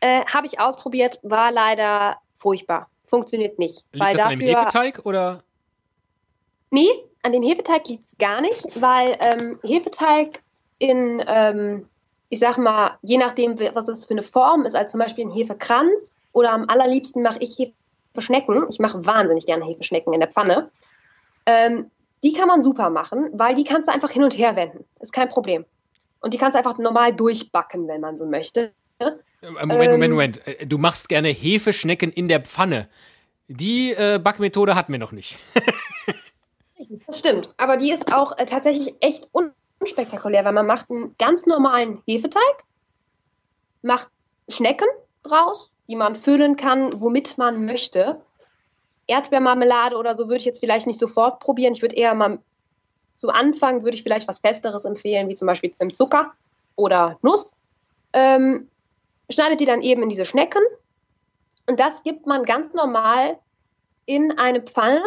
[0.00, 3.84] Äh, habe ich ausprobiert, war leider furchtbar funktioniert nicht.
[3.92, 5.42] Liegt weil das dafür, an dem Hefeteig oder?
[6.70, 6.90] Nee,
[7.22, 10.42] an dem Hefeteig liegt es gar nicht, weil ähm, Hefeteig
[10.78, 11.88] in, ähm,
[12.28, 15.32] ich sag mal, je nachdem, was das für eine Form ist, als zum Beispiel ein
[15.32, 17.58] Hefekranz oder am allerliebsten mache ich
[18.14, 18.66] Hefeschnecken.
[18.70, 20.70] Ich mache wahnsinnig gerne Hefeschnecken in der Pfanne.
[21.46, 21.90] Ähm,
[22.22, 24.84] die kann man super machen, weil die kannst du einfach hin und her wenden.
[25.00, 25.64] Ist kein Problem.
[26.20, 28.72] Und die kannst du einfach normal durchbacken, wenn man so möchte.
[29.40, 30.46] Äh, Moment, Moment, Moment.
[30.46, 32.88] Äh, du machst gerne Hefeschnecken in der Pfanne.
[33.48, 35.38] Die äh, Backmethode hatten wir noch nicht.
[36.78, 37.50] Richtig, das stimmt.
[37.56, 39.28] Aber die ist auch äh, tatsächlich echt
[39.80, 42.64] unspektakulär, weil man macht einen ganz normalen Hefeteig,
[43.82, 44.08] macht
[44.48, 44.88] Schnecken
[45.22, 48.20] draus, die man füllen kann, womit man möchte.
[49.06, 51.72] Erdbeermarmelade oder so würde ich jetzt vielleicht nicht sofort probieren.
[51.72, 52.38] Ich würde eher mal
[53.14, 56.32] zu Anfang würde ich vielleicht was Festeres empfehlen, wie zum Beispiel Zimtzucker
[56.76, 57.58] oder Nuss.
[58.12, 58.68] Ähm,
[59.30, 60.62] schneidet die dann eben in diese Schnecken
[61.68, 63.38] und das gibt man ganz normal
[64.06, 65.02] in eine Pfanne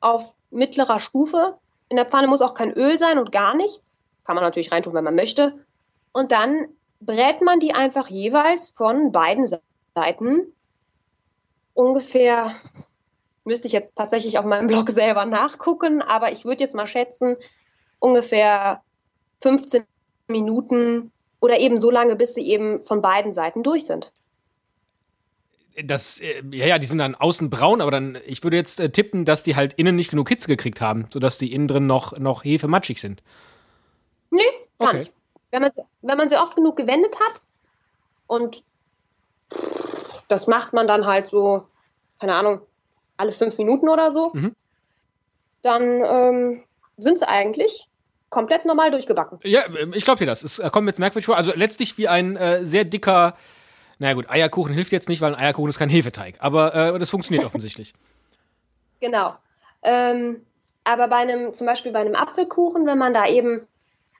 [0.00, 1.58] auf mittlerer Stufe.
[1.88, 3.98] In der Pfanne muss auch kein Öl sein und gar nichts.
[4.24, 5.52] Kann man natürlich reintun, wenn man möchte.
[6.12, 6.68] Und dann
[7.00, 9.46] brät man die einfach jeweils von beiden
[9.94, 10.52] Seiten
[11.74, 12.54] ungefähr,
[13.44, 17.36] müsste ich jetzt tatsächlich auf meinem Blog selber nachgucken, aber ich würde jetzt mal schätzen,
[17.98, 18.82] ungefähr
[19.42, 19.84] 15
[20.28, 21.10] Minuten
[21.40, 24.12] oder eben so lange, bis sie eben von beiden Seiten durch sind.
[25.84, 28.90] Das, äh, ja, ja, die sind dann außen braun, aber dann, ich würde jetzt äh,
[28.90, 32.16] tippen, dass die halt innen nicht genug Hitze gekriegt haben, sodass die innen drin noch,
[32.18, 33.22] noch hefematschig sind.
[34.30, 34.40] Nee,
[34.78, 34.98] gar okay.
[35.00, 35.12] nicht.
[35.50, 35.70] Wenn man,
[36.02, 37.46] wenn man sie oft genug gewendet hat
[38.26, 38.64] und
[40.28, 41.66] das macht man dann halt so,
[42.20, 42.60] keine Ahnung,
[43.16, 44.54] alle fünf Minuten oder so, mhm.
[45.62, 46.60] dann ähm,
[46.96, 47.86] sind sie eigentlich
[48.30, 49.38] komplett normal durchgebacken.
[49.42, 49.62] Ja,
[49.94, 50.42] ich glaube dir das.
[50.42, 51.36] Es kommt mir jetzt merkwürdig vor.
[51.36, 53.36] Also letztlich wie ein äh, sehr dicker,
[53.98, 56.36] naja gut, Eierkuchen hilft jetzt nicht, weil ein Eierkuchen ist kein Hefeteig.
[56.38, 57.94] Aber äh, das funktioniert offensichtlich.
[59.00, 59.34] Genau.
[59.82, 60.42] Ähm,
[60.84, 63.60] aber bei einem, zum Beispiel bei einem Apfelkuchen, wenn man da eben,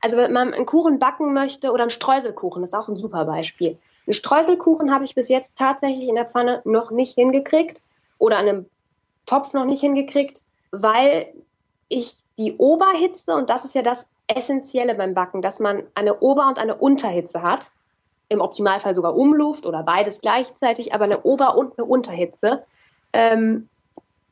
[0.01, 3.25] also wenn man einen Kuchen backen möchte oder einen Streuselkuchen, das ist auch ein super
[3.25, 3.79] Beispiel.
[4.07, 7.83] Einen Streuselkuchen habe ich bis jetzt tatsächlich in der Pfanne noch nicht hingekriegt
[8.19, 8.67] oder an einem
[9.27, 11.27] Topf noch nicht hingekriegt, weil
[11.89, 16.49] ich die Oberhitze, und das ist ja das Essentielle beim Backen, dass man eine Ober-
[16.49, 17.71] und eine Unterhitze hat,
[18.29, 22.65] im Optimalfall sogar Umluft oder beides gleichzeitig, aber eine Ober- und eine Unterhitze,
[23.13, 23.69] ähm,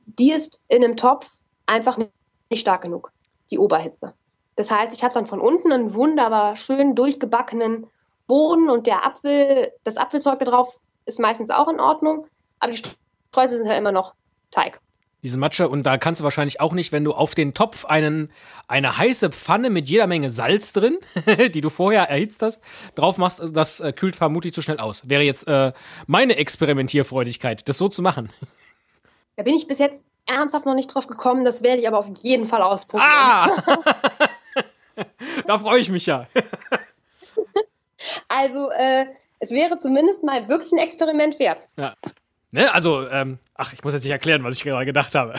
[0.07, 3.13] die ist in einem Topf einfach nicht stark genug,
[3.51, 4.15] die Oberhitze.
[4.57, 7.87] Das heißt, ich habe dann von unten einen wunderbar schön durchgebackenen
[8.27, 12.27] Boden und der Apfel, das Apfelzeug da drauf ist meistens auch in Ordnung,
[12.59, 12.83] aber die
[13.31, 14.15] Streusel sind ja immer noch
[14.51, 14.81] Teig
[15.25, 15.69] diese Matsche.
[15.69, 18.31] Und da kannst du wahrscheinlich auch nicht, wenn du auf den Topf einen,
[18.69, 20.99] eine heiße Pfanne mit jeder Menge Salz drin,
[21.55, 22.63] die du vorher erhitzt hast,
[22.95, 25.09] drauf machst, das äh, kühlt vermutlich zu schnell aus.
[25.09, 25.73] Wäre jetzt äh,
[26.07, 28.31] meine Experimentierfreudigkeit, das so zu machen.
[29.37, 32.09] Da bin ich bis jetzt ernsthaft noch nicht drauf gekommen, das werde ich aber auf
[32.23, 33.11] jeden Fall ausprobieren.
[33.11, 33.49] Ah!
[35.47, 36.29] da freue ich mich ja.
[38.29, 39.07] also, äh,
[39.41, 41.63] es wäre zumindest mal wirklich ein Experiment wert.
[41.77, 41.95] Ja.
[42.55, 42.73] Ne?
[42.73, 45.35] Also, ähm, ach, ich muss jetzt nicht erklären, was ich gerade gedacht habe.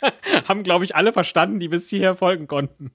[0.48, 2.92] Haben, glaube ich, alle verstanden, die bis hierher folgen konnten.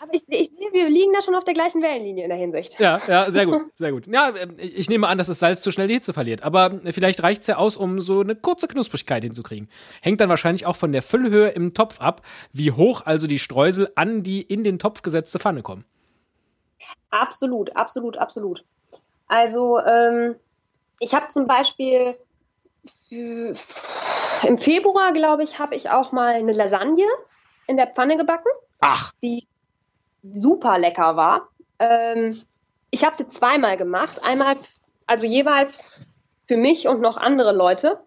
[0.00, 2.78] Aber ich, ich sehe, wir liegen da schon auf der gleichen Wellenlinie in der Hinsicht.
[2.78, 4.06] Ja, ja, sehr gut, sehr gut.
[4.06, 6.42] Ja, ähm, ich nehme an, dass das Salz zu schnell die Hitze verliert.
[6.42, 9.70] Aber vielleicht reicht es ja aus, um so eine kurze Knusprigkeit hinzukriegen.
[10.02, 12.20] Hängt dann wahrscheinlich auch von der Füllhöhe im Topf ab,
[12.52, 15.86] wie hoch also die Streusel an die in den Topf gesetzte Pfanne kommen.
[17.08, 18.66] Absolut, absolut, absolut.
[19.26, 20.34] Also, ähm,
[21.00, 22.14] ich habe zum Beispiel
[23.10, 27.06] im Februar, glaube ich, habe ich auch mal eine Lasagne
[27.66, 28.50] in der Pfanne gebacken.
[28.80, 29.12] Ach.
[29.22, 29.46] Die
[30.22, 31.48] super lecker war.
[31.78, 32.40] Ähm,
[32.90, 34.24] ich habe sie zweimal gemacht.
[34.24, 34.56] Einmal,
[35.06, 36.00] also jeweils
[36.42, 38.00] für mich und noch andere Leute.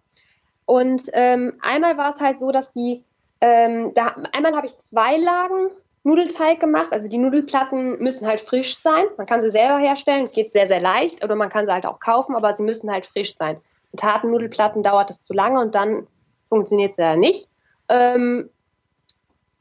[0.65, 3.03] Und ähm, einmal war es halt so, dass die,
[3.41, 5.69] ähm, da, einmal habe ich zwei Lagen
[6.03, 6.89] Nudelteig gemacht.
[6.91, 9.05] Also die Nudelplatten müssen halt frisch sein.
[9.17, 11.23] Man kann sie selber herstellen, geht sehr, sehr leicht.
[11.23, 13.61] Oder man kann sie halt auch kaufen, aber sie müssen halt frisch sein.
[13.99, 16.07] Harten Nudelplatten dauert es zu lange und dann
[16.45, 17.49] funktioniert es ja nicht.
[17.89, 18.49] Ähm,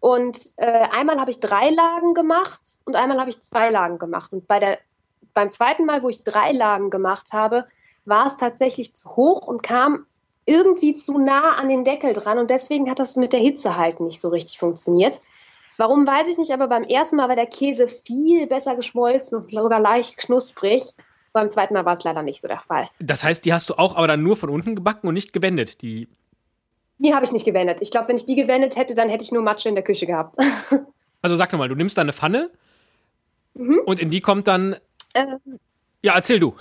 [0.01, 4.33] und äh, einmal habe ich drei Lagen gemacht und einmal habe ich zwei Lagen gemacht.
[4.33, 4.79] Und bei der,
[5.35, 7.67] beim zweiten Mal, wo ich drei Lagen gemacht habe,
[8.05, 10.07] war es tatsächlich zu hoch und kam
[10.47, 12.39] irgendwie zu nah an den Deckel dran.
[12.39, 15.21] Und deswegen hat das mit der Hitze halt nicht so richtig funktioniert.
[15.77, 19.51] Warum weiß ich nicht, aber beim ersten Mal war der Käse viel besser geschmolzen und
[19.51, 20.83] sogar leicht knusprig.
[21.33, 22.89] Beim zweiten Mal war es leider nicht so der Fall.
[22.99, 25.81] Das heißt, die hast du auch aber dann nur von unten gebacken und nicht gewendet,
[25.83, 26.09] die.
[26.99, 27.79] Die habe ich nicht gewendet.
[27.81, 30.07] Ich glaube, wenn ich die gewendet hätte, dann hätte ich nur Matsche in der Küche
[30.07, 30.37] gehabt.
[31.23, 32.51] also sag nochmal, du nimmst da eine Pfanne
[33.55, 33.81] mhm.
[33.87, 34.77] und in die kommt dann.
[35.15, 35.39] Ähm,
[36.03, 36.55] ja, erzähl du.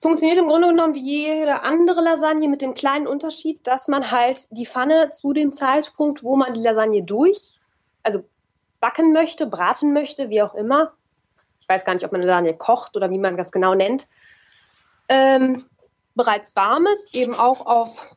[0.00, 4.46] Funktioniert im Grunde genommen wie jede andere Lasagne mit dem kleinen Unterschied, dass man halt
[4.56, 7.58] die Pfanne zu dem Zeitpunkt, wo man die Lasagne durch,
[8.04, 8.24] also
[8.80, 10.92] backen möchte, braten möchte, wie auch immer,
[11.68, 14.06] ich weiß gar nicht, ob man Lasagne kocht oder wie man das genau nennt,
[15.10, 15.62] ähm,
[16.14, 18.14] bereits warmes, eben auch auf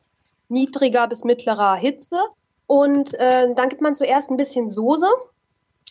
[0.48, 2.18] niedriger bis mittlerer Hitze.
[2.66, 5.06] Und äh, dann gibt man zuerst ein bisschen Soße.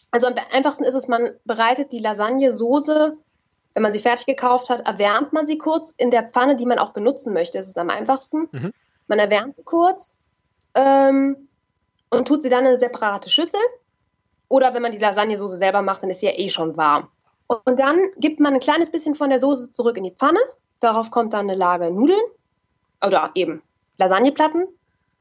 [0.09, 3.15] Also am einfachsten ist es, man bereitet die Lasagne-Soße,
[3.75, 6.79] wenn man sie fertig gekauft hat, erwärmt man sie kurz in der Pfanne, die man
[6.79, 7.59] auch benutzen möchte.
[7.59, 8.49] Das ist am einfachsten.
[8.51, 8.73] Mhm.
[9.07, 10.17] Man erwärmt sie kurz
[10.73, 11.37] ähm,
[12.09, 13.59] und tut sie dann in eine separate Schüssel.
[14.47, 17.07] Oder wenn man die Lasagne-Soße selber macht, dann ist sie ja eh schon warm.
[17.65, 20.39] Und dann gibt man ein kleines bisschen von der Soße zurück in die Pfanne
[20.81, 22.19] Darauf kommt dann eine Lage Nudeln
[23.05, 23.61] oder eben
[23.97, 24.67] Lasagneplatten.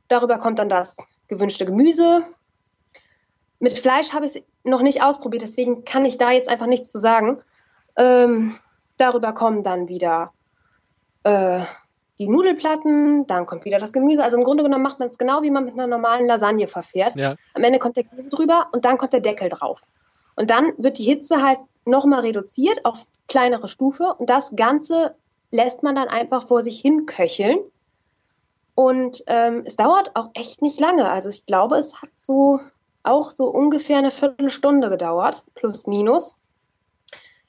[0.08, 0.96] Darüber kommt dann das
[1.28, 2.24] gewünschte Gemüse.
[3.60, 6.90] Mit Fleisch habe ich es noch nicht ausprobiert, deswegen kann ich da jetzt einfach nichts
[6.90, 7.42] zu sagen.
[7.96, 8.54] Ähm,
[8.96, 10.32] darüber kommen dann wieder
[11.24, 11.60] äh,
[12.18, 14.24] die Nudelplatten, dann kommt wieder das Gemüse.
[14.24, 17.16] Also im Grunde genommen macht man es genau, wie man mit einer normalen Lasagne verfährt.
[17.16, 17.36] Ja.
[17.52, 19.82] Am Ende kommt der Käse drüber und dann kommt der Deckel drauf.
[20.36, 25.14] Und dann wird die Hitze halt nochmal reduziert auf kleinere Stufe und das Ganze
[25.50, 27.58] lässt man dann einfach vor sich hin köcheln.
[28.74, 31.10] Und ähm, es dauert auch echt nicht lange.
[31.10, 32.60] Also ich glaube, es hat so
[33.02, 36.38] auch so ungefähr eine Viertelstunde gedauert, plus minus.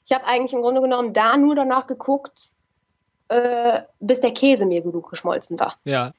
[0.04, 2.50] Ich habe eigentlich im Grunde genommen da nur danach geguckt,
[3.28, 5.76] äh, bis der Käse mir genug geschmolzen war.
[5.84, 6.12] Ja.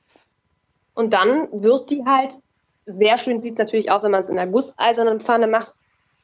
[0.95, 2.33] Und dann wird die halt,
[2.85, 5.75] sehr schön sieht es natürlich aus, wenn man es in einer gusseisernen Pfanne macht,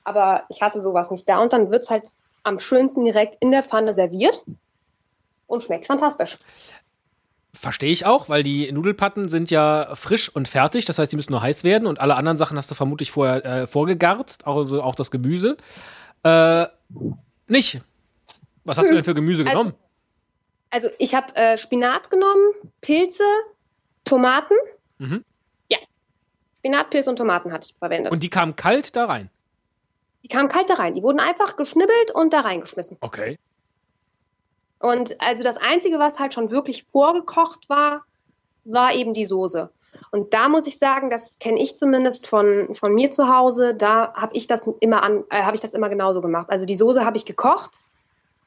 [0.03, 2.03] aber ich hatte sowas nicht da und dann wird es halt
[2.43, 4.41] am schönsten direkt in der Pfanne serviert
[5.47, 6.38] und schmeckt fantastisch.
[7.53, 11.31] Verstehe ich auch, weil die Nudelpatten sind ja frisch und fertig, das heißt, die müssen
[11.31, 14.95] nur heiß werden und alle anderen Sachen hast du vermutlich vorher äh, vorgegarzt, also auch
[14.95, 15.57] das Gemüse.
[16.23, 16.67] Äh,
[17.47, 17.81] nicht.
[18.63, 19.73] Was hast du denn für Gemüse also, genommen?
[20.69, 23.23] Also, ich habe äh, Spinat genommen, Pilze,
[24.05, 24.53] Tomaten.
[24.99, 25.25] Mhm.
[25.69, 25.79] Ja.
[26.57, 28.12] Spinat, Pilze und Tomaten hatte ich verwendet.
[28.12, 29.31] Und die kamen kalt da rein?
[30.23, 30.93] Die kamen kalt da rein.
[30.93, 32.97] Die wurden einfach geschnibbelt und da reingeschmissen.
[33.01, 33.38] Okay.
[34.79, 38.03] Und also das Einzige, was halt schon wirklich vorgekocht war,
[38.65, 39.69] war eben die Soße.
[40.12, 44.13] Und da muss ich sagen, das kenne ich zumindest von, von mir zu Hause, da
[44.13, 46.47] habe ich das immer an, äh, habe ich das immer genauso gemacht.
[46.49, 47.79] Also die Soße habe ich gekocht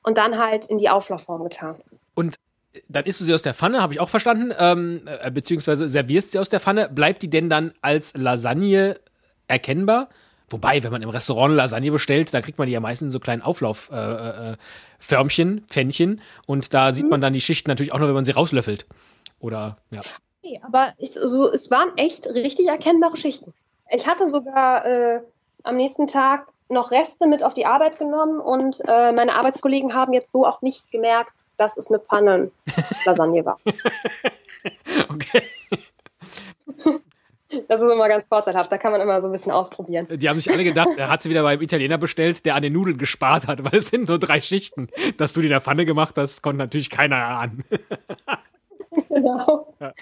[0.02, 1.76] und dann halt in die Auflaufform getan.
[2.14, 2.36] Und
[2.88, 6.30] dann isst du sie aus der Pfanne, habe ich auch verstanden, ähm, äh, beziehungsweise servierst
[6.30, 6.88] sie aus der Pfanne.
[6.88, 8.98] Bleibt die denn dann als Lasagne
[9.48, 10.08] erkennbar?
[10.52, 13.20] Wobei, wenn man im Restaurant Lasagne bestellt, da kriegt man die ja meistens in so
[13.20, 14.58] kleinen Auflaufförmchen,
[15.48, 16.20] äh, äh, Pfännchen.
[16.46, 17.10] Und da sieht mhm.
[17.10, 18.86] man dann die Schichten natürlich auch noch, wenn man sie rauslöffelt.
[19.40, 20.00] Oder, ja.
[20.42, 23.52] Nee, aber ich, so, es waren echt richtig erkennbare Schichten.
[23.90, 25.20] Ich hatte sogar äh,
[25.62, 30.12] am nächsten Tag noch Reste mit auf die Arbeit genommen und äh, meine Arbeitskollegen haben
[30.12, 33.58] jetzt so auch nicht gemerkt, dass es eine Pfannen-Lasagne war.
[35.10, 35.42] okay.
[37.68, 40.06] Das ist immer ganz vorteilhaft, da kann man immer so ein bisschen ausprobieren.
[40.10, 42.72] Die haben sich alle gedacht, er hat sie wieder beim Italiener bestellt, der an den
[42.72, 44.88] Nudeln gespart hat, weil es sind nur drei Schichten.
[45.18, 47.64] Dass du die in der Pfanne gemacht hast, konnte natürlich keiner erahnen.
[49.08, 49.66] Genau.
[49.80, 49.92] Ja.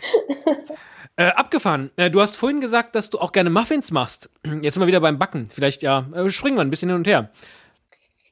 [1.17, 1.91] Äh, abgefahren.
[1.97, 4.31] Äh, du hast vorhin gesagt, dass du auch gerne Muffins machst.
[4.63, 5.49] Jetzt sind wir wieder beim Backen.
[5.53, 7.31] Vielleicht, ja, äh, springen wir ein bisschen hin und her.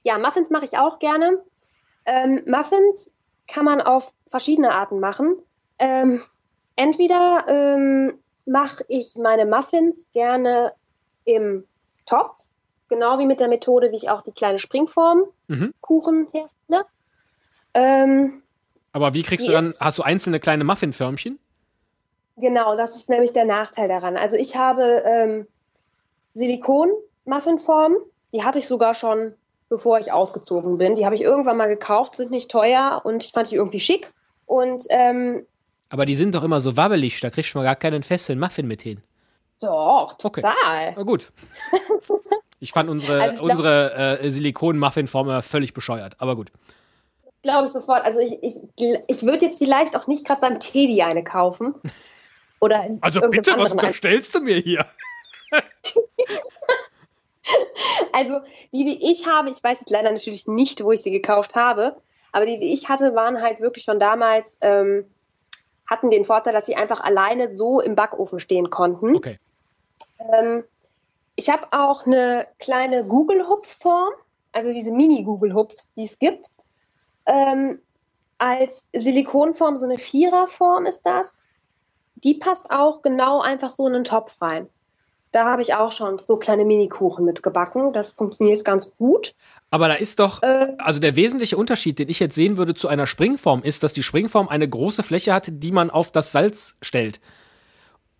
[0.04, 1.38] Ja, Muffins mache ich auch gerne.
[2.06, 3.12] Ähm, Muffins
[3.46, 5.36] kann man auf verschiedene Arten machen.
[5.78, 6.20] Ähm,
[6.76, 8.14] entweder ähm,
[8.48, 10.72] mache ich meine Muffins gerne
[11.24, 11.64] im
[12.06, 12.48] Topf,
[12.88, 15.74] genau wie mit der Methode, wie ich auch die kleine Springform mhm.
[15.80, 16.84] Kuchen herstelle.
[17.74, 18.42] Ähm,
[18.92, 21.38] Aber wie kriegst du dann, hast du einzelne kleine Muffinförmchen?
[22.36, 24.16] Genau, das ist nämlich der Nachteil daran.
[24.16, 25.46] Also ich habe ähm,
[26.34, 27.98] Silikon-Muffinformen,
[28.32, 29.34] die hatte ich sogar schon,
[29.68, 30.94] bevor ich ausgezogen bin.
[30.94, 34.12] Die habe ich irgendwann mal gekauft, sind nicht teuer und ich fand die irgendwie schick.
[34.46, 35.44] Und ähm,
[35.88, 38.66] aber die sind doch immer so wabbelig, da kriegst du mal gar keinen festen Muffin
[38.66, 39.02] mit hin.
[39.60, 40.52] Doch, total.
[40.52, 40.94] Okay.
[40.96, 41.32] Na gut.
[42.60, 46.50] Ich fand unsere, also ich unsere äh, Silikon-Muffin-Form völlig bescheuert, aber gut.
[47.42, 48.04] Glaube ich sofort.
[48.04, 48.56] Also ich, ich,
[49.06, 51.74] ich würde jetzt vielleicht auch nicht gerade beim Teddy eine kaufen.
[52.60, 54.84] Oder also bitte, was unterstellst du mir hier?
[58.12, 58.40] also
[58.72, 61.94] die, die ich habe, ich weiß jetzt leider natürlich nicht, wo ich sie gekauft habe,
[62.32, 65.04] aber die, die ich hatte, waren halt wirklich schon damals ähm,
[65.88, 69.16] hatten den Vorteil, dass sie einfach alleine so im Backofen stehen konnten.
[69.16, 69.38] Okay.
[70.18, 70.64] Ähm,
[71.34, 74.12] ich habe auch eine kleine Google-Hupf-Form,
[74.52, 76.50] also diese Mini-Google-Hupfs, die es gibt.
[77.26, 77.80] Ähm,
[78.38, 81.44] als Silikonform, so eine Viererform ist das.
[82.16, 84.68] Die passt auch genau einfach so in einen Topf rein.
[85.32, 87.92] Da habe ich auch schon so kleine Mini-Kuchen mitgebacken.
[87.92, 89.34] Das funktioniert ganz gut.
[89.70, 92.88] Aber da ist doch, äh, also der wesentliche Unterschied, den ich jetzt sehen würde zu
[92.88, 96.76] einer Springform, ist, dass die Springform eine große Fläche hat, die man auf das Salz
[96.80, 97.20] stellt.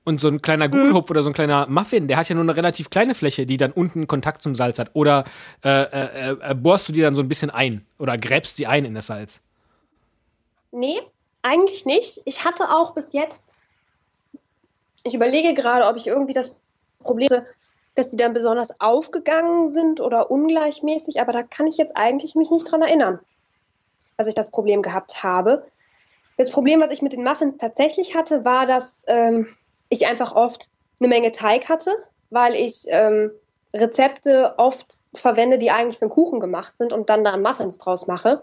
[0.04, 1.10] Und so ein kleiner Gugelhupf mhm.
[1.10, 3.72] oder so ein kleiner Muffin, der hat ja nur eine relativ kleine Fläche, die dann
[3.72, 4.90] unten Kontakt zum Salz hat.
[4.94, 5.24] Oder
[5.64, 8.84] äh, äh, äh, bohrst du die dann so ein bisschen ein oder gräbst sie ein
[8.84, 9.40] in das Salz?
[10.70, 11.00] Nee,
[11.42, 12.20] eigentlich nicht.
[12.26, 13.64] Ich hatte auch bis jetzt,
[15.04, 16.56] ich überlege gerade, ob ich irgendwie das
[17.08, 17.44] Problem
[17.98, 22.52] dass die dann besonders aufgegangen sind oder ungleichmäßig, aber da kann ich jetzt eigentlich mich
[22.52, 23.18] nicht dran erinnern,
[24.16, 25.64] dass ich das Problem gehabt habe.
[26.36, 29.48] Das Problem, was ich mit den Muffins tatsächlich hatte, war, dass ähm,
[29.88, 30.68] ich einfach oft
[31.00, 31.90] eine Menge Teig hatte,
[32.30, 33.32] weil ich ähm,
[33.74, 38.06] Rezepte oft verwende, die eigentlich für einen Kuchen gemacht sind und dann da Muffins draus
[38.06, 38.42] mache.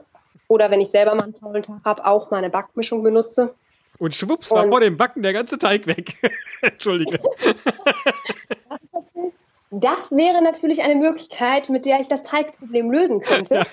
[0.49, 3.55] oder wenn ich selber mal einen tollen Tag habe, auch meine Backmischung benutze.
[3.97, 6.15] Und schwupps, war vor dem Backen der ganze Teig weg.
[6.61, 7.19] Entschuldige.
[9.71, 13.65] Das wäre natürlich eine Möglichkeit, mit der ich das Teigproblem lösen könnte.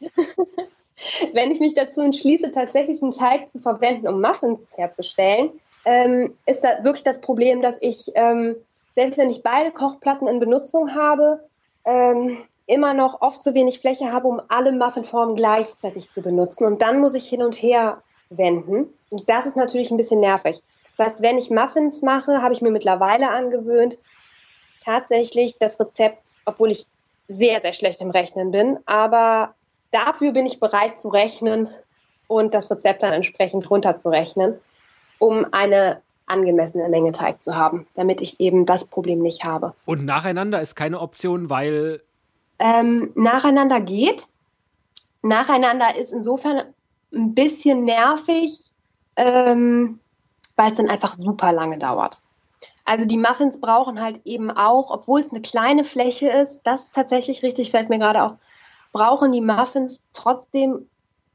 [1.34, 5.50] wenn ich mich dazu entschließe, tatsächlich einen Teig zu verwenden, um Muffins herzustellen,
[5.84, 8.56] ähm, ist da wirklich das Problem, dass ich, ähm,
[8.92, 11.40] selbst wenn ich beide Kochplatten in Benutzung habe,
[11.84, 16.64] ähm, immer noch oft zu wenig Fläche habe, um alle Muffinformen gleichzeitig zu benutzen.
[16.64, 18.02] Und dann muss ich hin und her
[18.36, 18.92] wenden.
[19.10, 20.62] Und das ist natürlich ein bisschen nervig.
[20.96, 23.98] Das heißt, wenn ich Muffins mache, habe ich mir mittlerweile angewöhnt,
[24.80, 26.86] tatsächlich das Rezept, obwohl ich
[27.28, 29.54] sehr, sehr schlecht im Rechnen bin, aber
[29.90, 31.68] dafür bin ich bereit zu rechnen
[32.26, 34.58] und das Rezept dann entsprechend runterzurechnen,
[35.18, 39.74] um eine angemessene Menge Teig zu haben, damit ich eben das Problem nicht habe.
[39.84, 42.02] Und nacheinander ist keine Option, weil.
[42.58, 44.28] Ähm, nacheinander geht.
[45.22, 46.62] Nacheinander ist insofern
[47.12, 48.70] ein bisschen nervig,
[49.16, 49.98] ähm,
[50.56, 52.20] weil es dann einfach super lange dauert.
[52.84, 56.94] Also die Muffins brauchen halt eben auch, obwohl es eine kleine Fläche ist, das ist
[56.94, 58.32] tatsächlich richtig, fällt mir gerade auf,
[58.92, 60.88] brauchen die Muffins trotzdem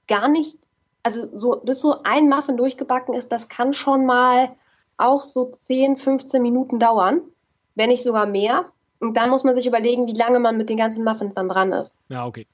[0.08, 0.58] gar nicht,
[1.04, 4.50] also so, bis so ein Muffin durchgebacken ist, das kann schon mal
[4.98, 7.22] auch so 10, 15 Minuten dauern,
[7.76, 8.66] wenn nicht sogar mehr.
[9.00, 11.72] Und dann muss man sich überlegen, wie lange man mit den ganzen Muffins dann dran
[11.72, 12.00] ist.
[12.10, 12.48] Ja, okay.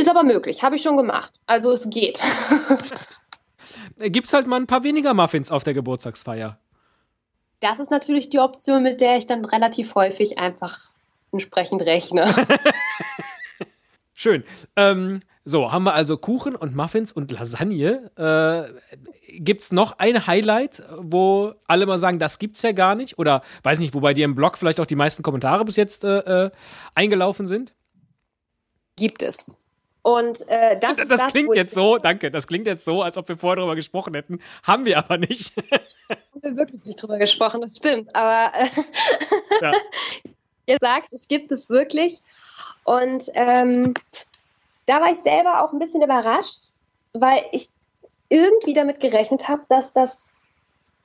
[0.00, 1.34] Ist aber möglich, habe ich schon gemacht.
[1.44, 2.22] Also es geht.
[3.98, 6.58] Gibt es halt mal ein paar weniger Muffins auf der Geburtstagsfeier.
[7.60, 10.78] Das ist natürlich die Option, mit der ich dann relativ häufig einfach
[11.32, 12.34] entsprechend rechne.
[14.14, 14.42] Schön.
[14.74, 18.10] Ähm, so, haben wir also Kuchen und Muffins und Lasagne.
[18.16, 23.18] Äh, gibt es noch ein Highlight, wo alle mal sagen, das gibt's ja gar nicht?
[23.18, 26.04] Oder weiß nicht, wo bei dir im Blog vielleicht auch die meisten Kommentare bis jetzt
[26.04, 26.50] äh, äh
[26.94, 27.74] eingelaufen sind?
[28.96, 29.44] Gibt es.
[30.02, 33.28] Und äh, das, das, das, klingt jetzt so, danke, das klingt jetzt so, als ob
[33.28, 34.40] wir vorher darüber gesprochen hätten.
[34.62, 35.52] Haben wir aber nicht.
[36.08, 38.14] Haben wir wirklich nicht drüber gesprochen, das stimmt.
[38.16, 38.68] Aber äh,
[39.60, 39.72] ja.
[40.66, 42.20] ihr sagt, es gibt es wirklich.
[42.84, 43.92] Und ähm,
[44.86, 46.72] da war ich selber auch ein bisschen überrascht,
[47.12, 47.68] weil ich
[48.30, 50.34] irgendwie damit gerechnet habe, dass das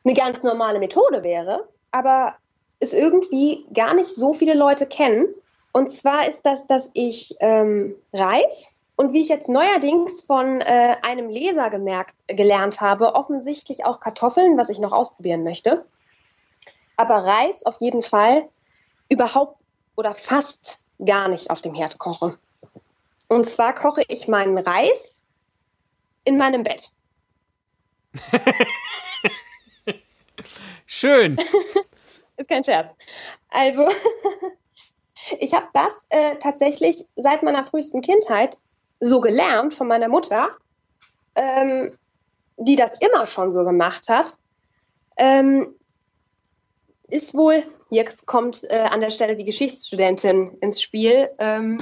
[0.05, 2.35] eine ganz normale Methode wäre, aber
[2.79, 5.27] es irgendwie gar nicht so viele Leute kennen.
[5.71, 10.95] Und zwar ist das, dass ich ähm, Reis und wie ich jetzt neuerdings von äh,
[11.01, 15.85] einem Leser gemerkt, gelernt habe, offensichtlich auch Kartoffeln, was ich noch ausprobieren möchte.
[16.97, 18.47] Aber Reis auf jeden Fall
[19.09, 19.59] überhaupt
[19.95, 22.37] oder fast gar nicht auf dem Herd koche.
[23.27, 25.21] Und zwar koche ich meinen Reis
[26.23, 26.91] in meinem Bett.
[30.85, 31.37] Schön.
[32.37, 32.93] Ist kein Scherz.
[33.49, 33.87] Also,
[35.39, 38.57] ich habe das äh, tatsächlich seit meiner frühesten Kindheit
[38.99, 40.49] so gelernt von meiner Mutter,
[41.35, 41.91] ähm,
[42.57, 44.37] die das immer schon so gemacht hat.
[45.17, 45.73] Ähm,
[47.07, 51.77] ist wohl, jetzt kommt äh, an der Stelle die Geschichtsstudentin ins Spiel, ähm,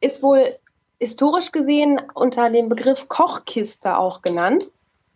[0.00, 0.54] ist wohl
[0.98, 4.72] historisch gesehen unter dem Begriff Kochkiste auch genannt.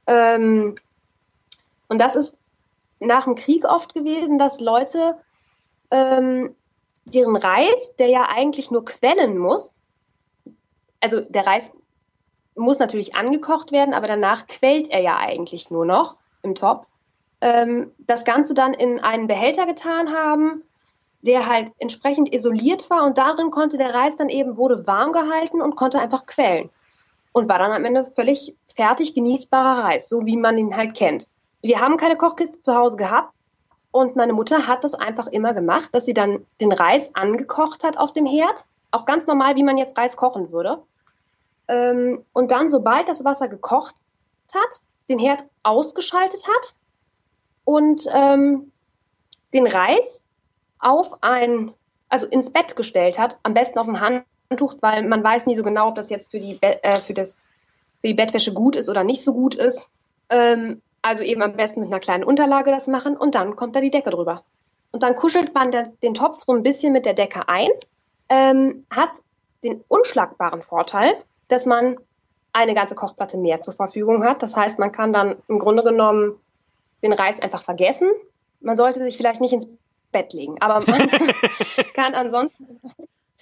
[0.07, 0.76] Ähm,
[1.88, 2.38] und das ist
[3.01, 5.16] nach dem Krieg oft gewesen, dass Leute
[5.90, 6.55] ähm,
[7.05, 9.78] deren Reis, der ja eigentlich nur quellen muss,
[11.01, 11.72] also der Reis
[12.55, 16.88] muss natürlich angekocht werden, aber danach quält er ja eigentlich nur noch im Topf.
[17.40, 20.62] Ähm, das Ganze dann in einen Behälter getan haben,
[21.22, 25.61] der halt entsprechend isoliert war und darin konnte der Reis dann eben, wurde warm gehalten
[25.61, 26.70] und konnte einfach quellen.
[27.32, 31.28] Und war dann am Ende völlig fertig genießbarer Reis, so wie man ihn halt kennt.
[31.62, 33.32] Wir haben keine Kochkiste zu Hause gehabt
[33.92, 37.99] und meine Mutter hat das einfach immer gemacht, dass sie dann den Reis angekocht hat
[37.99, 40.82] auf dem Herd auch ganz normal, wie man jetzt Reis kochen würde.
[41.68, 43.95] Ähm, und dann, sobald das Wasser gekocht
[44.55, 46.74] hat, den Herd ausgeschaltet hat
[47.64, 48.72] und ähm,
[49.53, 50.24] den Reis
[50.78, 51.72] auf ein,
[52.09, 55.62] also ins Bett gestellt hat, am besten auf ein Handtuch, weil man weiß nie so
[55.62, 57.47] genau, ob das jetzt für die, Be äh, für das,
[58.01, 59.91] für die Bettwäsche gut ist oder nicht so gut ist.
[60.30, 63.80] Ähm, also eben am besten mit einer kleinen Unterlage das machen und dann kommt da
[63.80, 64.43] die Decke drüber.
[64.91, 65.70] Und dann kuschelt man
[66.03, 67.68] den Topf so ein bisschen mit der Decke ein
[68.29, 69.11] ähm, hat
[69.64, 71.14] den unschlagbaren Vorteil,
[71.49, 71.99] dass man
[72.53, 74.43] eine ganze Kochplatte mehr zur Verfügung hat.
[74.43, 76.39] Das heißt, man kann dann im Grunde genommen
[77.03, 78.11] den Reis einfach vergessen.
[78.61, 79.68] Man sollte sich vielleicht nicht ins
[80.11, 81.09] Bett legen, aber man
[81.95, 82.81] kann ansonsten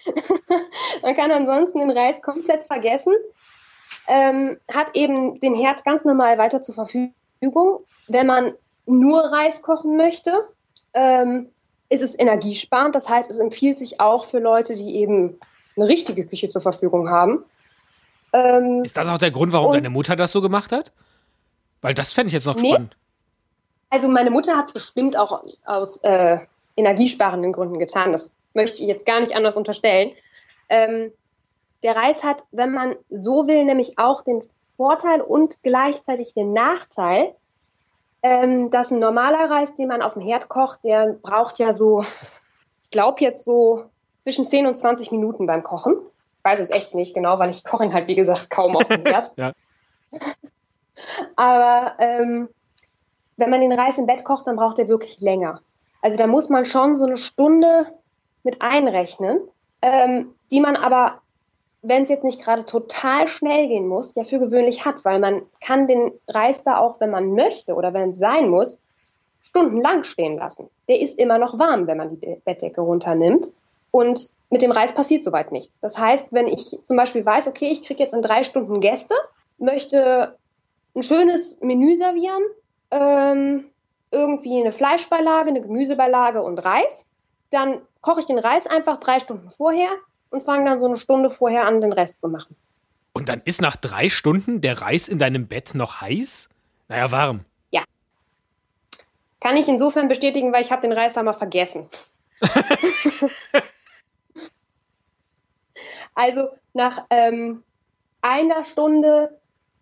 [1.03, 3.15] man kann ansonsten den Reis komplett vergessen.
[4.09, 7.81] Ähm, hat eben den Herd ganz normal weiter zur Verfügung.
[8.09, 10.33] Wenn man nur Reis kochen möchte,
[10.95, 11.51] ähm,
[11.89, 12.95] ist es energiesparend.
[12.95, 15.39] Das heißt, es empfiehlt sich auch für Leute, die eben
[15.77, 17.45] eine richtige Küche zur Verfügung haben.
[18.33, 20.93] Ähm, ist das auch der Grund, warum deine Mutter das so gemacht hat?
[21.81, 22.71] Weil das fände ich jetzt noch nee.
[22.71, 22.97] spannend.
[23.91, 26.39] Also meine Mutter hat es bestimmt auch aus äh,
[26.77, 28.13] energiesparenden Gründen getan.
[28.13, 30.11] Das möchte ich jetzt gar nicht anders unterstellen.
[30.69, 31.13] Ähm,
[31.83, 37.35] der Reis hat, wenn man so will, nämlich auch den Vorteil und gleichzeitig den Nachteil,
[38.23, 42.05] ähm, dass ein normaler Reis, den man auf dem Herd kocht, der braucht ja so,
[42.83, 43.85] ich glaube jetzt so
[44.21, 45.95] zwischen 10 und 20 Minuten beim Kochen.
[46.39, 48.89] Ich weiß es echt nicht genau, weil ich koche ihn halt, wie gesagt, kaum auf
[48.89, 49.33] dem Herd.
[49.37, 49.53] ja.
[51.37, 52.49] Aber ähm,
[53.37, 55.61] wenn man den Reis im Bett kocht, dann braucht er wirklich länger.
[56.03, 57.87] Also da muss man schon so eine Stunde
[58.43, 59.41] mit einrechnen,
[59.83, 61.21] ähm, die man aber
[61.89, 65.43] wenn es jetzt nicht gerade total schnell gehen muss, ja für gewöhnlich hat, weil man
[65.61, 68.81] kann den Reis da auch, wenn man möchte oder wenn es sein muss,
[69.41, 70.69] stundenlang stehen lassen.
[70.89, 73.47] Der ist immer noch warm, wenn man die Bettdecke runternimmt.
[73.93, 74.21] Und
[74.51, 75.81] mit dem Reis passiert soweit nichts.
[75.81, 79.15] Das heißt, wenn ich zum Beispiel weiß, okay, ich kriege jetzt in drei Stunden Gäste,
[79.59, 80.37] möchte
[80.95, 82.43] ein schönes Menü servieren,
[82.91, 83.65] ähm,
[84.11, 87.07] irgendwie eine Fleischbeilage, eine Gemüsebeilage und Reis,
[87.51, 89.89] dann koche ich den Reis einfach drei Stunden vorher,
[90.31, 92.57] und fange dann so eine Stunde vorher an, den Rest zu machen.
[93.13, 96.49] Und dann ist nach drei Stunden der Reis in deinem Bett noch heiß?
[96.89, 97.45] Naja, warm.
[97.71, 97.83] Ja.
[99.41, 101.89] Kann ich insofern bestätigen, weil ich habe den Reis da mal vergessen.
[106.15, 107.63] also nach ähm,
[108.21, 109.31] einer Stunde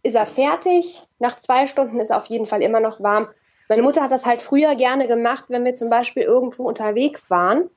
[0.05, 3.27] ist er fertig, nach zwei Stunden ist er auf jeden Fall immer noch warm.
[3.69, 7.69] Meine Mutter hat das halt früher gerne gemacht, wenn wir zum Beispiel irgendwo unterwegs waren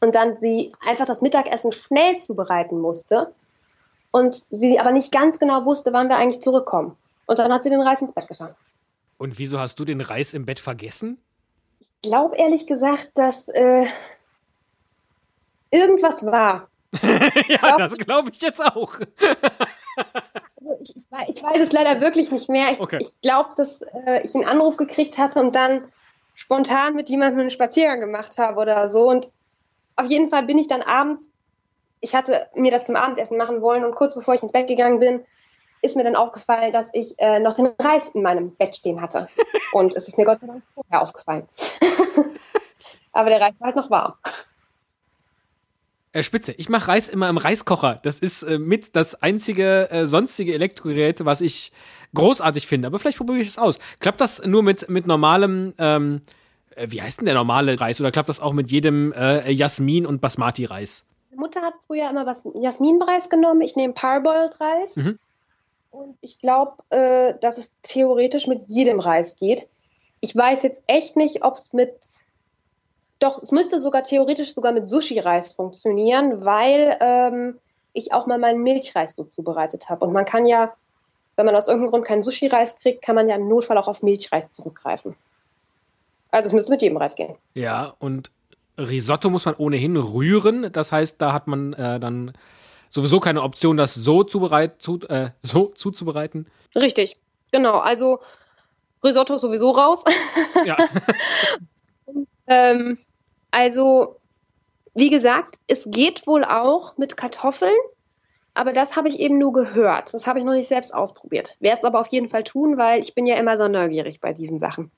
[0.00, 3.32] und dann sie einfach das Mittagessen schnell zubereiten musste
[4.10, 6.96] und sie aber nicht ganz genau wusste, wann wir eigentlich zurückkommen.
[7.26, 8.54] Und dann hat sie den Reis ins Bett getan.
[9.18, 11.18] Und wieso hast du den Reis im Bett vergessen?
[11.78, 13.86] Ich glaube ehrlich gesagt, dass äh,
[15.70, 16.66] irgendwas war.
[17.02, 18.94] ja, glaub, das glaube ich jetzt auch.
[18.96, 22.72] also ich, ich, weiß es leider wirklich nicht mehr.
[22.72, 22.98] Ich, okay.
[23.00, 25.84] ich glaube, dass äh, ich einen Anruf gekriegt hatte und dann
[26.34, 29.08] spontan mit jemandem einen Spaziergang gemacht habe oder so.
[29.08, 29.26] Und
[30.00, 31.30] auf jeden Fall bin ich dann abends,
[32.00, 34.98] ich hatte mir das zum Abendessen machen wollen und kurz bevor ich ins Bett gegangen
[34.98, 35.24] bin,
[35.82, 39.28] ist mir dann aufgefallen, dass ich äh, noch den Reis in meinem Bett stehen hatte.
[39.72, 41.46] Und es ist mir Gott sei Dank vorher aufgefallen.
[43.12, 44.14] Aber der Reis war halt noch warm.
[46.12, 46.52] Äh, Spitze.
[46.52, 48.00] Ich mache Reis immer im Reiskocher.
[48.02, 51.72] Das ist äh, mit das einzige äh, sonstige Elektrogerät, was ich
[52.14, 52.88] großartig finde.
[52.88, 53.78] Aber vielleicht probiere ich es aus.
[54.00, 56.22] Klappt das nur mit, mit normalem ähm,
[56.76, 58.00] äh, wie heißt denn der normale Reis?
[58.00, 61.04] Oder klappt das auch mit jedem äh, Jasmin- und Basmati-Reis?
[61.30, 63.60] Meine Mutter hat früher immer was Jasmin-Reis genommen.
[63.60, 64.96] Ich nehme Parboiled-Reis.
[64.96, 65.18] Mhm.
[65.90, 69.68] Und ich glaube, äh, dass es theoretisch mit jedem Reis geht.
[70.20, 71.94] Ich weiß jetzt echt nicht, ob es mit.
[73.18, 77.58] Doch, es müsste sogar theoretisch sogar mit Sushi-Reis funktionieren, weil ähm,
[77.92, 80.06] ich auch mal meinen Milchreis so zubereitet habe.
[80.06, 80.72] Und man kann ja,
[81.36, 84.02] wenn man aus irgendeinem Grund keinen Sushi-Reis kriegt, kann man ja im Notfall auch auf
[84.02, 85.16] Milchreis zurückgreifen.
[86.30, 87.36] Also es müsste mit jedem Reis gehen.
[87.54, 88.30] Ja, und
[88.78, 90.72] Risotto muss man ohnehin rühren.
[90.72, 92.32] Das heißt, da hat man äh, dann
[92.88, 96.46] sowieso keine Option, das so, zubereit, zu, äh, so zuzubereiten.
[96.74, 97.16] Richtig,
[97.52, 97.78] genau.
[97.78, 98.20] Also
[99.02, 100.04] Risotto sowieso raus.
[100.64, 100.76] Ja.
[102.46, 102.96] ähm,
[103.50, 104.16] also,
[104.94, 107.76] wie gesagt, es geht wohl auch mit Kartoffeln,
[108.54, 110.12] aber das habe ich eben nur gehört.
[110.12, 111.56] Das habe ich noch nicht selbst ausprobiert.
[111.60, 114.32] Werde es aber auf jeden Fall tun, weil ich bin ja immer so neugierig bei
[114.32, 114.90] diesen Sachen.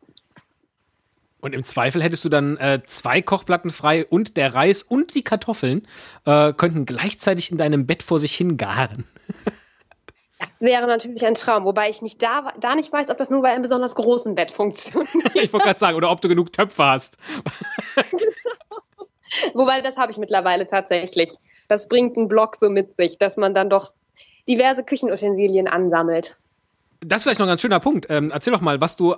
[1.42, 5.24] Und im Zweifel hättest du dann äh, zwei Kochplatten frei und der Reis und die
[5.24, 5.88] Kartoffeln
[6.24, 9.04] äh, könnten gleichzeitig in deinem Bett vor sich hin garen.
[10.38, 13.42] Das wäre natürlich ein Traum, wobei ich nicht da, da nicht weiß, ob das nur
[13.42, 15.36] bei einem besonders großen Bett funktioniert.
[15.36, 17.16] ich wollte gerade sagen, oder ob du genug Töpfe hast.
[19.54, 21.30] wobei, das habe ich mittlerweile tatsächlich.
[21.68, 23.92] Das bringt einen Block so mit sich, dass man dann doch
[24.48, 26.36] diverse Küchenutensilien ansammelt.
[27.04, 28.06] Das ist vielleicht noch ein ganz schöner Punkt.
[28.08, 29.16] Ähm, erzähl doch mal, was du.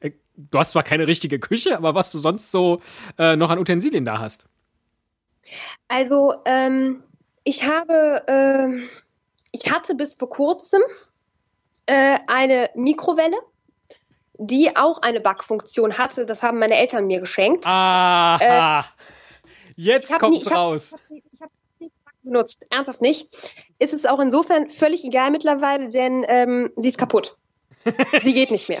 [0.00, 2.80] Äh, du hast zwar keine richtige Küche, aber was du sonst so
[3.18, 4.46] äh, noch an Utensilien da hast.
[5.88, 7.02] Also, ähm,
[7.44, 8.22] ich habe.
[8.26, 8.82] Äh,
[9.52, 10.80] ich hatte bis vor kurzem
[11.86, 13.36] äh, eine Mikrowelle,
[14.38, 16.24] die auch eine Backfunktion hatte.
[16.24, 17.66] Das haben meine Eltern mir geschenkt.
[17.66, 18.84] Ah,
[19.76, 20.92] jetzt kommt's nie, raus.
[20.92, 21.00] Hab,
[21.32, 21.52] ich habe
[22.30, 22.66] benutzt.
[22.70, 23.26] Ernsthaft nicht.
[23.78, 27.36] Ist es auch insofern völlig egal mittlerweile, denn ähm, sie ist kaputt.
[28.22, 28.80] sie geht nicht mehr.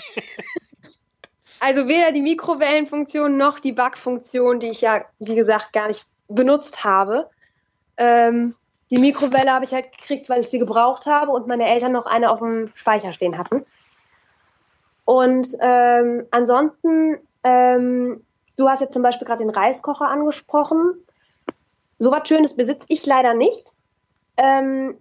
[1.58, 6.84] Also weder die Mikrowellenfunktion noch die Backfunktion, die ich ja, wie gesagt, gar nicht benutzt
[6.84, 7.28] habe.
[7.98, 8.54] Ähm,
[8.90, 12.06] die Mikrowelle habe ich halt gekriegt, weil ich sie gebraucht habe und meine Eltern noch
[12.06, 13.64] eine auf dem Speicher stehen hatten.
[15.04, 18.24] Und ähm, ansonsten, ähm,
[18.56, 20.94] du hast jetzt zum Beispiel gerade den Reiskocher angesprochen.
[22.00, 23.72] So was Schönes besitze ich leider nicht.
[24.38, 24.96] Ähm,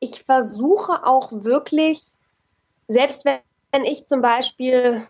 [0.00, 2.02] ich versuche auch wirklich,
[2.88, 5.02] selbst wenn ich zum Beispiel,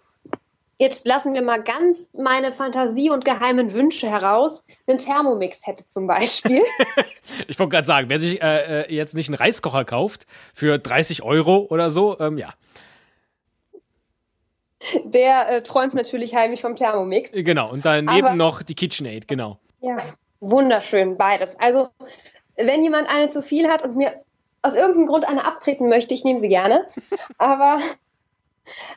[0.78, 6.06] jetzt lassen wir mal ganz meine Fantasie und geheimen Wünsche heraus, einen Thermomix hätte zum
[6.06, 6.62] Beispiel.
[7.48, 11.24] ich wollte gerade sagen, wer sich äh, äh, jetzt nicht einen Reiskocher kauft für 30
[11.24, 12.54] Euro oder so, ähm, ja.
[15.06, 17.32] Der äh, träumt natürlich heimlich vom Thermomix.
[17.32, 19.58] Genau, und daneben Aber, noch die KitchenAid, genau.
[19.80, 19.96] Ja,
[20.40, 21.58] wunderschön, beides.
[21.60, 21.88] Also,
[22.56, 24.14] wenn jemand eine zu viel hat und mir
[24.62, 26.86] aus irgendeinem Grund eine abtreten möchte, ich nehme sie gerne.
[27.38, 27.80] Aber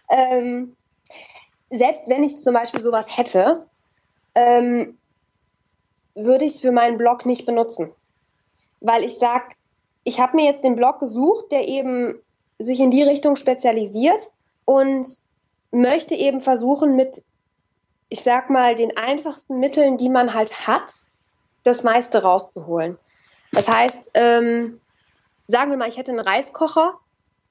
[0.09, 0.75] ähm,
[1.69, 3.65] selbst wenn ich zum Beispiel sowas hätte,
[4.35, 4.97] ähm,
[6.15, 7.93] würde ich es für meinen Blog nicht benutzen.
[8.81, 9.45] Weil ich sage,
[10.03, 12.15] ich habe mir jetzt den Blog gesucht, der eben
[12.57, 14.19] sich in die Richtung spezialisiert
[14.65, 15.07] und
[15.71, 17.23] möchte eben versuchen, mit,
[18.09, 20.91] ich sag mal, den einfachsten Mitteln, die man halt hat,
[21.63, 22.97] das meiste rauszuholen.
[23.51, 24.79] Das heißt, ähm,
[25.47, 26.93] sagen wir mal, ich hätte einen Reiskocher,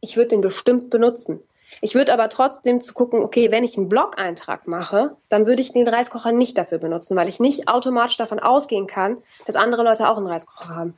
[0.00, 1.40] ich würde den bestimmt benutzen.
[1.80, 5.72] Ich würde aber trotzdem zu gucken, okay, wenn ich einen Blog-Eintrag mache, dann würde ich
[5.72, 10.08] den Reiskocher nicht dafür benutzen, weil ich nicht automatisch davon ausgehen kann, dass andere Leute
[10.08, 10.94] auch einen Reiskocher haben.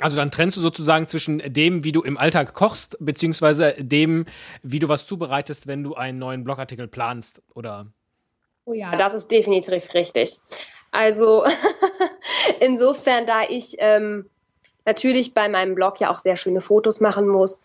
[0.00, 4.26] Also dann trennst du sozusagen zwischen dem, wie du im Alltag kochst, beziehungsweise dem,
[4.62, 7.86] wie du was zubereitest, wenn du einen neuen Blogartikel planst, oder?
[8.68, 10.38] Oh ja, das ist definitiv richtig.
[10.90, 11.42] Also
[12.60, 14.28] insofern, da ich ähm,
[14.84, 17.62] natürlich bei meinem Blog ja auch sehr schöne Fotos machen muss.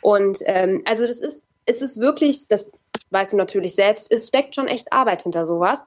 [0.00, 2.72] Und ähm, also das ist, es ist wirklich, das
[3.10, 5.86] weißt du natürlich selbst, es steckt schon echt Arbeit hinter sowas.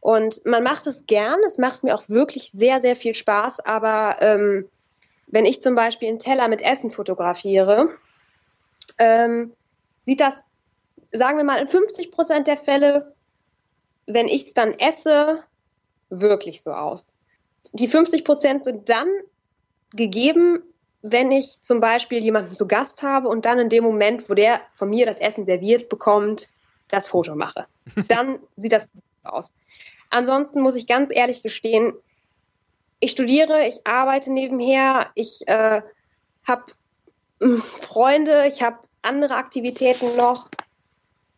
[0.00, 4.16] Und man macht es gern, es macht mir auch wirklich sehr, sehr viel Spaß, aber
[4.20, 4.68] ähm,
[5.28, 7.88] wenn ich zum Beispiel einen Teller mit Essen fotografiere,
[8.98, 9.52] ähm,
[10.00, 10.42] sieht das,
[11.12, 13.14] sagen wir mal, in 50 Prozent der Fälle,
[14.08, 15.44] wenn ich es dann esse,
[16.10, 17.14] wirklich so aus.
[17.72, 19.08] Die 50 Prozent sind dann
[19.90, 20.62] gegeben,
[21.02, 24.60] wenn ich zum Beispiel jemanden zu Gast habe und dann in dem Moment, wo der
[24.72, 26.48] von mir das Essen serviert bekommt,
[26.88, 27.66] das Foto mache.
[28.08, 28.90] Dann sieht das
[29.22, 29.54] aus.
[30.10, 31.92] Ansonsten muss ich ganz ehrlich gestehen,
[33.00, 35.82] ich studiere, ich arbeite nebenher, ich äh,
[36.44, 36.64] habe
[37.40, 40.48] hm, Freunde, ich habe andere Aktivitäten noch.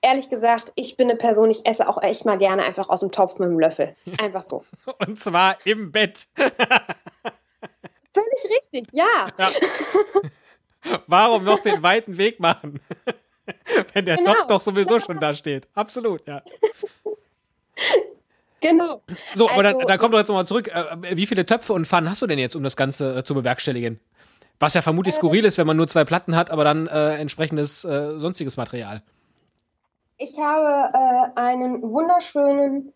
[0.03, 3.13] Ehrlich gesagt, ich bin eine Person, ich esse auch echt mal gerne einfach aus dem
[3.13, 3.95] Topf mit dem Löffel.
[4.19, 4.65] Einfach so.
[5.07, 6.27] Und zwar im Bett.
[8.13, 9.29] Völlig richtig, ja.
[9.37, 9.49] ja.
[11.07, 12.81] Warum noch den weiten Weg machen?
[13.93, 14.33] Wenn der genau.
[14.35, 15.05] Topf doch sowieso genau.
[15.05, 15.69] schon da steht.
[15.75, 16.43] Absolut, ja.
[18.61, 19.03] Genau.
[19.35, 20.69] So, aber also, dann, dann kommt doch jetzt nochmal zurück.
[20.69, 23.35] Äh, wie viele Töpfe und Pfannen hast du denn jetzt, um das Ganze äh, zu
[23.35, 24.01] bewerkstelligen?
[24.59, 27.17] Was ja vermutlich äh, skurril ist, wenn man nur zwei Platten hat, aber dann äh,
[27.17, 29.03] entsprechendes äh, sonstiges Material.
[30.23, 32.93] Ich habe äh, einen wunderschönen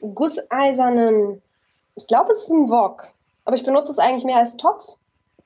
[0.00, 1.40] gusseisernen,
[1.94, 3.08] ich glaube, es ist ein Wok,
[3.46, 4.98] aber ich benutze es eigentlich mehr als Topf.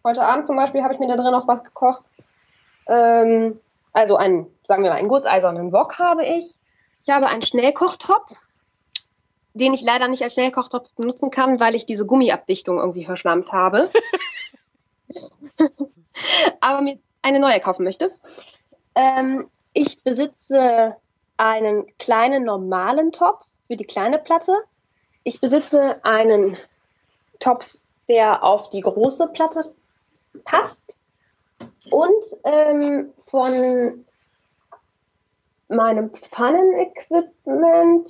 [0.02, 2.04] Heute Abend zum Beispiel habe ich mir da drin auch was gekocht.
[2.88, 3.60] Ähm,
[3.92, 6.56] also einen, sagen wir mal, einen gusseisernen Wok habe ich.
[7.00, 8.48] Ich habe einen Schnellkochtopf
[9.56, 13.88] den ich leider nicht als Schnellkochtopf benutzen kann, weil ich diese Gummiabdichtung irgendwie verschlammt habe.
[16.60, 18.10] Aber mir eine neue kaufen möchte.
[18.96, 20.96] Ähm, ich besitze
[21.36, 24.56] einen kleinen normalen Topf für die kleine Platte.
[25.24, 26.56] Ich besitze einen
[27.40, 27.76] Topf,
[28.08, 29.64] der auf die große Platte
[30.44, 30.98] passt.
[31.90, 34.04] Und ähm, von
[35.68, 38.08] meinem Pfannenequipment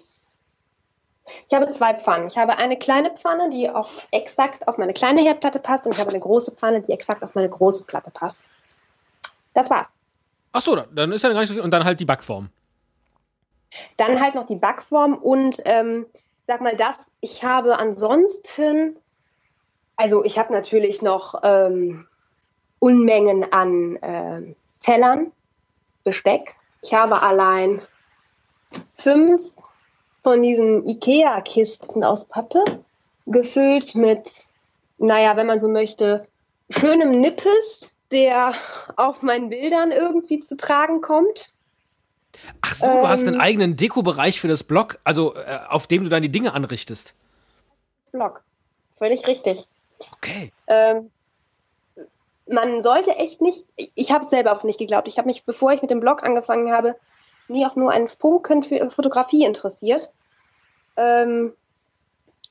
[1.48, 2.26] ich habe zwei Pfannen.
[2.26, 6.00] Ich habe eine kleine Pfanne, die auch exakt auf meine kleine Herdplatte passt und ich
[6.00, 8.42] habe eine große Pfanne, die exakt auf meine große Platte passt.
[9.54, 9.96] Das war's.
[10.56, 11.62] Ach so, dann ist ja gar nicht so viel.
[11.64, 12.48] Und dann halt die Backform.
[13.96, 16.06] Dann halt noch die Backform und ähm,
[16.42, 18.96] sag mal das, ich habe ansonsten,
[19.96, 22.06] also ich habe natürlich noch ähm,
[22.78, 25.32] Unmengen an äh, Tellern,
[26.04, 26.54] Besteck.
[26.84, 27.80] Ich habe allein
[28.94, 29.56] fünf
[30.22, 32.64] von diesen Ikea-Kisten aus Pappe,
[33.26, 34.30] gefüllt mit,
[34.98, 36.28] naja, wenn man so möchte,
[36.70, 38.54] schönem Nippes, der
[38.96, 41.50] auf meinen Bildern irgendwie zu tragen kommt.
[42.62, 45.86] Ach so, ähm, du hast einen ähm, eigenen Deko-Bereich für das Blog, also äh, auf
[45.86, 47.14] dem du dann die Dinge anrichtest.
[48.12, 48.44] Blog,
[48.88, 49.66] völlig richtig.
[50.12, 50.52] Okay.
[50.68, 51.10] Ähm,
[52.46, 55.08] man sollte echt nicht, ich habe es selber auch nicht geglaubt.
[55.08, 56.94] Ich habe mich, bevor ich mit dem Blog angefangen habe,
[57.48, 60.12] nie auch nur einen Funken für Fotografie interessiert.
[60.96, 61.52] Ähm,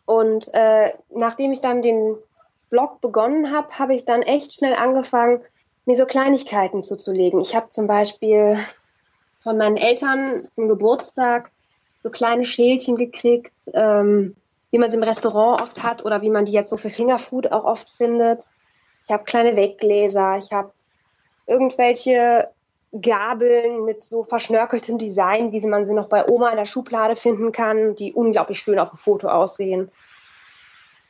[0.05, 2.18] und äh, nachdem ich dann den
[2.70, 5.41] Blog begonnen habe, habe ich dann echt schnell angefangen,
[5.86, 7.41] mir so Kleinigkeiten zuzulegen.
[7.41, 8.57] Ich habe zum Beispiel
[9.39, 11.51] von meinen Eltern zum Geburtstag
[11.99, 14.36] so kleine Schälchen gekriegt, ähm,
[14.71, 17.51] wie man es im Restaurant oft hat oder wie man die jetzt so für Fingerfood
[17.51, 18.49] auch oft findet.
[19.05, 20.71] ich habe kleine Weggläser, ich habe
[21.45, 22.47] irgendwelche
[23.01, 27.51] Gabeln mit so verschnörkeltem Design, wie man sie noch bei Oma in der Schublade finden
[27.51, 29.89] kann, die unglaublich schön auf dem Foto aussehen.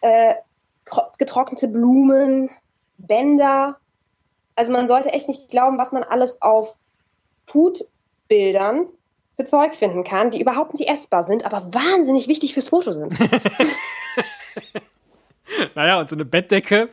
[0.02, 0.36] Äh,
[1.18, 2.50] getrocknete Blumen,
[2.98, 3.78] Bänder.
[4.56, 6.78] Also man sollte echt nicht glauben, was man alles auf
[7.46, 8.88] Foodbildern
[9.36, 13.14] für Zeug finden kann, die überhaupt nicht essbar sind, aber wahnsinnig wichtig fürs Foto sind.
[15.76, 16.90] naja, und so eine Bettdecke.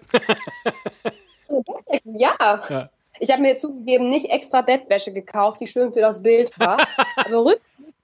[1.48, 2.62] eine Bettdecke, ja.
[2.68, 2.90] ja.
[3.18, 6.78] Ich habe mir zugegeben nicht extra Bettwäsche gekauft, die schön für das Bild war.
[7.16, 7.94] Aber rückblickend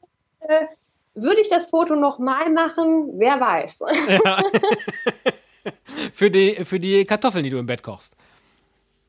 [0.41, 0.67] äh,
[1.15, 3.81] würde ich das Foto nochmal machen, wer weiß.
[4.09, 4.43] Ja.
[6.13, 8.15] für, die, für die Kartoffeln, die du im Bett kochst.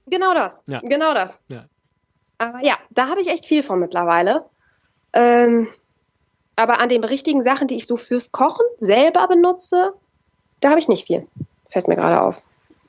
[0.07, 0.63] Genau das.
[0.67, 0.79] Ja.
[0.81, 1.41] Genau das.
[1.49, 1.65] Ja.
[2.37, 4.45] Aber ja, da habe ich echt viel von mittlerweile.
[5.13, 5.67] Ähm,
[6.55, 9.93] aber an den richtigen Sachen, die ich so fürs Kochen selber benutze,
[10.59, 11.27] da habe ich nicht viel.
[11.69, 12.43] Fällt mir gerade auf.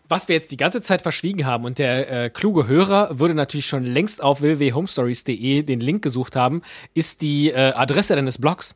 [0.08, 3.66] Was wir jetzt die ganze Zeit verschwiegen haben und der äh, kluge Hörer würde natürlich
[3.66, 6.62] schon längst auf www.homestories.de den Link gesucht haben,
[6.94, 8.74] ist die äh, Adresse deines Blogs.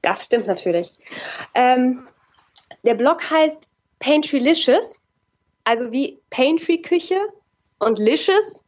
[0.00, 0.92] Das stimmt natürlich.
[1.54, 1.98] Ähm,
[2.84, 5.02] der Blog heißt Paintrylicious,
[5.68, 7.20] also wie Pantry-Küche
[7.78, 8.64] und Licious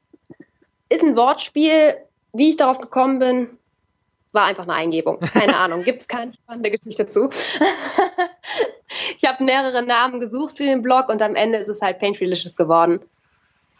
[0.90, 1.96] ist ein Wortspiel.
[2.34, 3.58] Wie ich darauf gekommen bin,
[4.34, 5.18] war einfach eine Eingebung.
[5.20, 7.30] Keine Ahnung, gibt es keine spannende Geschichte zu.
[9.16, 12.54] ich habe mehrere Namen gesucht für den Blog und am Ende ist es halt Paintrylicious
[12.54, 13.00] geworden.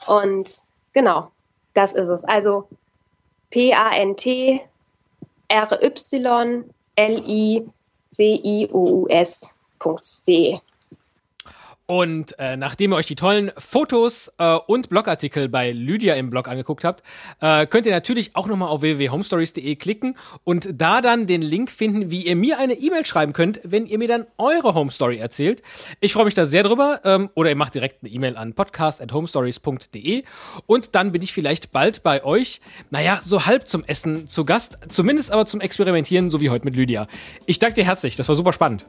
[0.06, 0.50] Und
[0.94, 1.30] genau,
[1.74, 2.24] das ist es.
[2.24, 2.66] Also
[3.50, 4.62] P-A-N-T
[5.48, 6.60] R-Y-L-I-C-I-O-U-S.de.
[11.90, 16.46] Und äh, nachdem ihr euch die tollen Fotos äh, und Blogartikel bei Lydia im Blog
[16.46, 17.02] angeguckt habt,
[17.40, 22.12] äh, könnt ihr natürlich auch nochmal auf www.homestories.de klicken und da dann den Link finden,
[22.12, 25.62] wie ihr mir eine E-Mail schreiben könnt, wenn ihr mir dann eure Home Story erzählt.
[25.98, 27.00] Ich freue mich da sehr drüber.
[27.02, 30.22] Ähm, oder ihr macht direkt eine E-Mail an podcast.homestories.de
[30.66, 32.60] und dann bin ich vielleicht bald bei euch,
[32.90, 36.76] naja, so halb zum Essen zu Gast, zumindest aber zum Experimentieren, so wie heute mit
[36.76, 37.08] Lydia.
[37.46, 38.86] Ich danke dir herzlich, das war super spannend.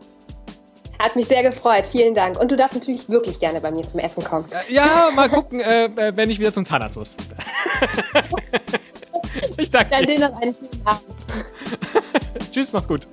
[1.02, 1.88] Hat mich sehr gefreut.
[1.88, 2.39] Vielen Dank.
[2.39, 4.45] Und du darfst natürlich wirklich gerne bei mir zum Essen kommen.
[4.70, 7.18] Ja, mal gucken, äh, äh wenn ich wieder zum Zahnarzt muss.
[9.58, 11.04] ich danke Dann dir noch einen schönen Abend.
[12.52, 13.08] Tschüss, mach's gut.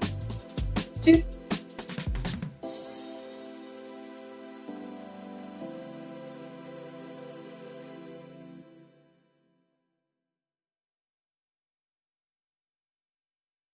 [1.02, 1.28] Tschüss.